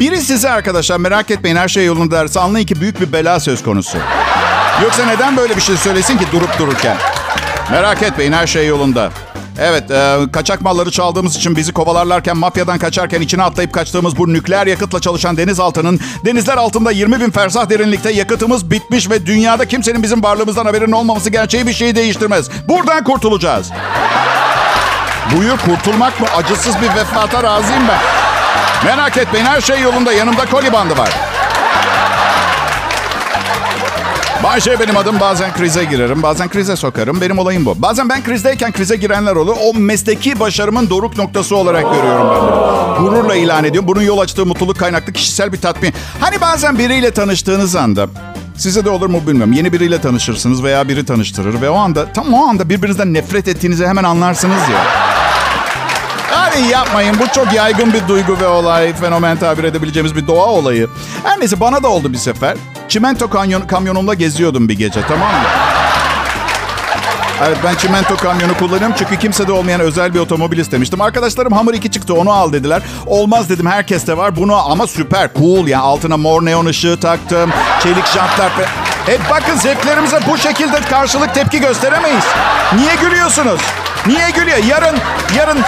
Biri 0.00 0.20
size 0.20 0.50
arkadaşlar 0.50 0.96
merak 0.96 1.30
etmeyin 1.30 1.56
her 1.56 1.68
şey 1.68 1.86
yolunda 1.86 2.16
derse 2.16 2.40
anlayın 2.40 2.66
ki 2.66 2.80
büyük 2.80 3.00
bir 3.00 3.12
bela 3.12 3.40
söz 3.40 3.62
konusu. 3.62 3.98
Yoksa 4.82 5.06
neden 5.06 5.36
böyle 5.36 5.56
bir 5.56 5.60
şey 5.60 5.76
söylesin 5.76 6.18
ki 6.18 6.24
durup 6.32 6.58
dururken? 6.58 6.96
Merak 7.70 8.02
etmeyin 8.02 8.32
her 8.32 8.46
şey 8.46 8.66
yolunda. 8.66 9.10
Evet, 9.60 9.90
e, 9.90 10.18
kaçak 10.32 10.60
malları 10.60 10.90
çaldığımız 10.90 11.36
için 11.36 11.56
bizi 11.56 11.72
kovalarlarken, 11.72 12.36
mafyadan 12.36 12.78
kaçarken 12.78 13.20
içine 13.20 13.42
atlayıp 13.42 13.72
kaçtığımız 13.72 14.16
bu 14.16 14.32
nükleer 14.32 14.66
yakıtla 14.66 15.00
çalışan 15.00 15.36
denizaltının 15.36 16.00
denizler 16.24 16.56
altında 16.56 16.90
20 16.90 17.20
bin 17.20 17.30
fersah 17.30 17.70
derinlikte 17.70 18.12
yakıtımız 18.12 18.70
bitmiş 18.70 19.10
ve 19.10 19.26
dünyada 19.26 19.68
kimsenin 19.68 20.02
bizim 20.02 20.22
varlığımızdan 20.22 20.64
haberinin 20.64 20.92
olmaması 20.92 21.30
gerçeği 21.30 21.66
bir 21.66 21.72
şeyi 21.72 21.94
değiştirmez. 21.94 22.50
Buradan 22.68 23.04
kurtulacağız. 23.04 23.70
Buyur 25.36 25.58
kurtulmak 25.58 26.20
mı? 26.20 26.26
Acısız 26.36 26.74
bir 26.82 26.88
vefata 27.00 27.42
razıyım 27.42 27.82
ben. 27.88 28.00
Merak 28.84 29.16
etmeyin 29.16 29.46
her 29.46 29.60
şey 29.60 29.80
yolunda. 29.80 30.12
Yanımda 30.12 30.46
koli 30.46 30.72
bandı 30.72 30.98
var. 30.98 31.29
Bayşe 34.42 34.80
benim 34.80 34.96
adım. 34.96 35.20
Bazen 35.20 35.52
krize 35.52 35.84
girerim, 35.84 36.22
bazen 36.22 36.48
krize 36.48 36.76
sokarım. 36.76 37.20
Benim 37.20 37.38
olayım 37.38 37.66
bu. 37.66 37.82
Bazen 37.82 38.08
ben 38.08 38.24
krizdeyken 38.24 38.72
krize 38.72 38.96
girenler 38.96 39.36
olur. 39.36 39.56
O 39.64 39.74
mesleki 39.74 40.40
başarımın 40.40 40.90
doruk 40.90 41.16
noktası 41.18 41.56
olarak 41.56 41.82
görüyorum 41.94 42.26
ben 42.30 42.40
bunu. 42.42 43.10
Gururla 43.10 43.34
ilan 43.34 43.64
ediyorum. 43.64 43.88
Bunun 43.88 44.02
yol 44.02 44.18
açtığı 44.18 44.46
mutluluk 44.46 44.78
kaynaklı 44.78 45.12
kişisel 45.12 45.52
bir 45.52 45.60
tatmin. 45.60 45.92
Hani 46.20 46.40
bazen 46.40 46.78
biriyle 46.78 47.10
tanıştığınız 47.10 47.76
anda 47.76 48.08
Size 48.56 48.84
de 48.84 48.90
olur 48.90 49.06
mu 49.06 49.20
bilmiyorum. 49.26 49.52
Yeni 49.52 49.72
biriyle 49.72 50.00
tanışırsınız 50.00 50.62
veya 50.64 50.88
biri 50.88 51.06
tanıştırır 51.06 51.60
ve 51.60 51.70
o 51.70 51.76
anda 51.76 52.12
tam 52.12 52.34
o 52.34 52.46
anda 52.46 52.68
birbirinizden 52.68 53.14
nefret 53.14 53.48
ettiğinizi 53.48 53.86
hemen 53.86 54.04
anlarsınız 54.04 54.60
ya. 54.72 54.99
Hadi 56.50 56.68
yapmayın. 56.72 57.16
Bu 57.20 57.28
çok 57.34 57.52
yaygın 57.52 57.92
bir 57.92 58.08
duygu 58.08 58.40
ve 58.40 58.46
olay. 58.46 58.94
Fenomen 58.94 59.36
tabir 59.36 59.64
edebileceğimiz 59.64 60.16
bir 60.16 60.26
doğa 60.26 60.46
olayı. 60.46 60.88
Her 61.24 61.40
neyse 61.40 61.60
bana 61.60 61.82
da 61.82 61.88
oldu 61.88 62.12
bir 62.12 62.18
sefer. 62.18 62.56
Çimento 62.88 63.30
kamyon, 63.30 63.60
kamyonumla 63.60 64.14
geziyordum 64.14 64.68
bir 64.68 64.78
gece 64.78 65.00
tamam 65.08 65.28
mı? 65.28 65.48
Evet 67.46 67.56
ben 67.64 67.74
çimento 67.74 68.16
kamyonu 68.16 68.56
kullanıyorum 68.58 68.94
çünkü 68.98 69.18
kimsede 69.18 69.52
olmayan 69.52 69.80
özel 69.80 70.14
bir 70.14 70.18
otomobil 70.18 70.58
istemiştim. 70.58 71.00
Arkadaşlarım 71.00 71.52
Hammer 71.52 71.74
2 71.74 71.90
çıktı 71.90 72.14
onu 72.14 72.32
al 72.32 72.52
dediler. 72.52 72.82
Olmaz 73.06 73.48
dedim 73.50 73.66
herkeste 73.66 74.16
var 74.16 74.36
bunu 74.36 74.70
ama 74.70 74.86
süper 74.86 75.30
cool 75.38 75.66
ya. 75.66 75.80
Altına 75.80 76.16
mor 76.16 76.44
neon 76.44 76.66
ışığı 76.66 77.00
taktım. 77.00 77.50
Çelik 77.82 78.06
jantlar. 78.06 78.50
fe- 78.50 78.68
Hep 79.06 79.20
bakın 79.30 79.56
zevklerimize 79.56 80.20
bu 80.28 80.38
şekilde 80.38 80.80
karşılık 80.80 81.34
tepki 81.34 81.60
gösteremeyiz. 81.60 82.24
Niye 82.76 82.94
gülüyorsunuz? 82.94 83.60
Niye 84.06 84.30
gülüyor? 84.30 84.58
Yarın, 84.58 84.98
yarın 85.36 85.58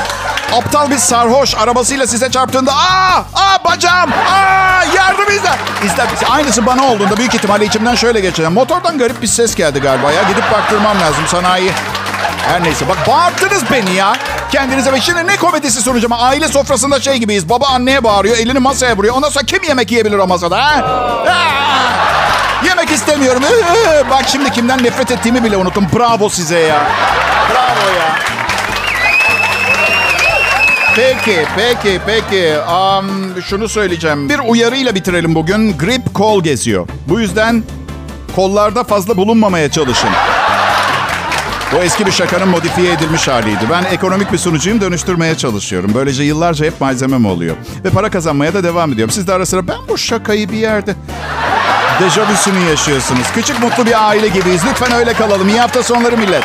aptal 0.58 0.90
bir 0.90 0.98
sarhoş 0.98 1.54
arabasıyla 1.54 2.06
size 2.06 2.30
çarptığında 2.30 2.72
aa, 2.72 3.16
aa 3.34 3.64
bacağım, 3.64 4.10
aa 4.12 4.84
yardım 4.96 5.36
izle. 5.36 5.50
İzle, 5.84 6.04
aynısı 6.30 6.66
bana 6.66 6.84
olduğunda 6.86 7.16
büyük 7.16 7.34
ihtimalle 7.34 7.64
içimden 7.64 7.94
şöyle 7.94 8.20
geçeceğim. 8.20 8.52
Motordan 8.52 8.98
garip 8.98 9.22
bir 9.22 9.26
ses 9.26 9.54
geldi 9.54 9.80
galiba 9.80 10.12
ya. 10.12 10.22
Gidip 10.22 10.52
baktırmam 10.52 11.00
lazım 11.00 11.24
sanayi. 11.26 11.72
Her 12.48 12.64
neyse 12.64 12.88
bak 12.88 13.08
bağırttınız 13.08 13.62
beni 13.70 13.94
ya. 13.94 14.12
Kendinize 14.52 14.92
ve 14.92 15.00
şimdi 15.00 15.26
ne 15.26 15.36
komedisi 15.36 15.82
sunacağım? 15.82 16.12
Aile 16.12 16.48
sofrasında 16.48 17.00
şey 17.00 17.16
gibiyiz. 17.16 17.48
Baba 17.48 17.66
anneye 17.66 18.04
bağırıyor, 18.04 18.36
elini 18.36 18.58
masaya 18.58 18.96
vuruyor. 18.96 19.14
Ondan 19.14 19.28
sonra 19.28 19.44
kim 19.46 19.62
yemek 19.62 19.90
yiyebilir 19.90 20.18
o 20.18 20.26
masada 20.26 20.64
ha? 20.64 20.84
Yemek 22.66 22.90
istemiyorum. 22.90 23.42
Bak 24.10 24.22
şimdi 24.26 24.50
kimden 24.50 24.82
nefret 24.84 25.10
ettiğimi 25.10 25.44
bile 25.44 25.56
unuttum. 25.56 25.86
Bravo 25.96 26.28
size 26.28 26.58
ya. 26.58 26.76
Bravo 27.50 27.94
ya. 27.98 28.11
Peki, 30.96 31.46
peki, 31.56 32.00
peki. 32.06 32.54
Am, 32.62 33.06
şunu 33.48 33.68
söyleyeceğim. 33.68 34.28
Bir 34.28 34.38
uyarıyla 34.38 34.94
bitirelim 34.94 35.34
bugün. 35.34 35.78
Grip 35.78 36.14
kol 36.14 36.42
geziyor. 36.42 36.88
Bu 37.08 37.20
yüzden 37.20 37.62
kollarda 38.36 38.84
fazla 38.84 39.16
bulunmamaya 39.16 39.70
çalışın. 39.70 40.10
Bu 41.72 41.76
eski 41.76 42.06
bir 42.06 42.12
şakanın 42.12 42.48
modifiye 42.48 42.92
edilmiş 42.92 43.28
haliydi. 43.28 43.64
Ben 43.70 43.84
ekonomik 43.84 44.32
bir 44.32 44.38
sunucuyum 44.38 44.80
dönüştürmeye 44.80 45.36
çalışıyorum. 45.36 45.90
Böylece 45.94 46.22
yıllarca 46.22 46.66
hep 46.66 46.80
malzemem 46.80 47.26
oluyor. 47.26 47.56
Ve 47.84 47.90
para 47.90 48.10
kazanmaya 48.10 48.54
da 48.54 48.64
devam 48.64 48.92
ediyorum. 48.92 49.12
Siz 49.14 49.26
de 49.26 49.32
ara 49.32 49.46
sıra 49.46 49.68
ben 49.68 49.78
bu 49.88 49.98
şakayı 49.98 50.50
bir 50.50 50.56
yerde... 50.58 50.94
Dejavüsünü 52.00 52.58
yaşıyorsunuz. 52.70 53.26
Küçük 53.34 53.60
mutlu 53.62 53.86
bir 53.86 54.08
aile 54.08 54.28
gibiyiz. 54.28 54.62
Lütfen 54.70 54.92
öyle 54.92 55.12
kalalım. 55.12 55.48
İyi 55.48 55.60
hafta 55.60 55.82
sonları 55.82 56.16
millet. 56.16 56.44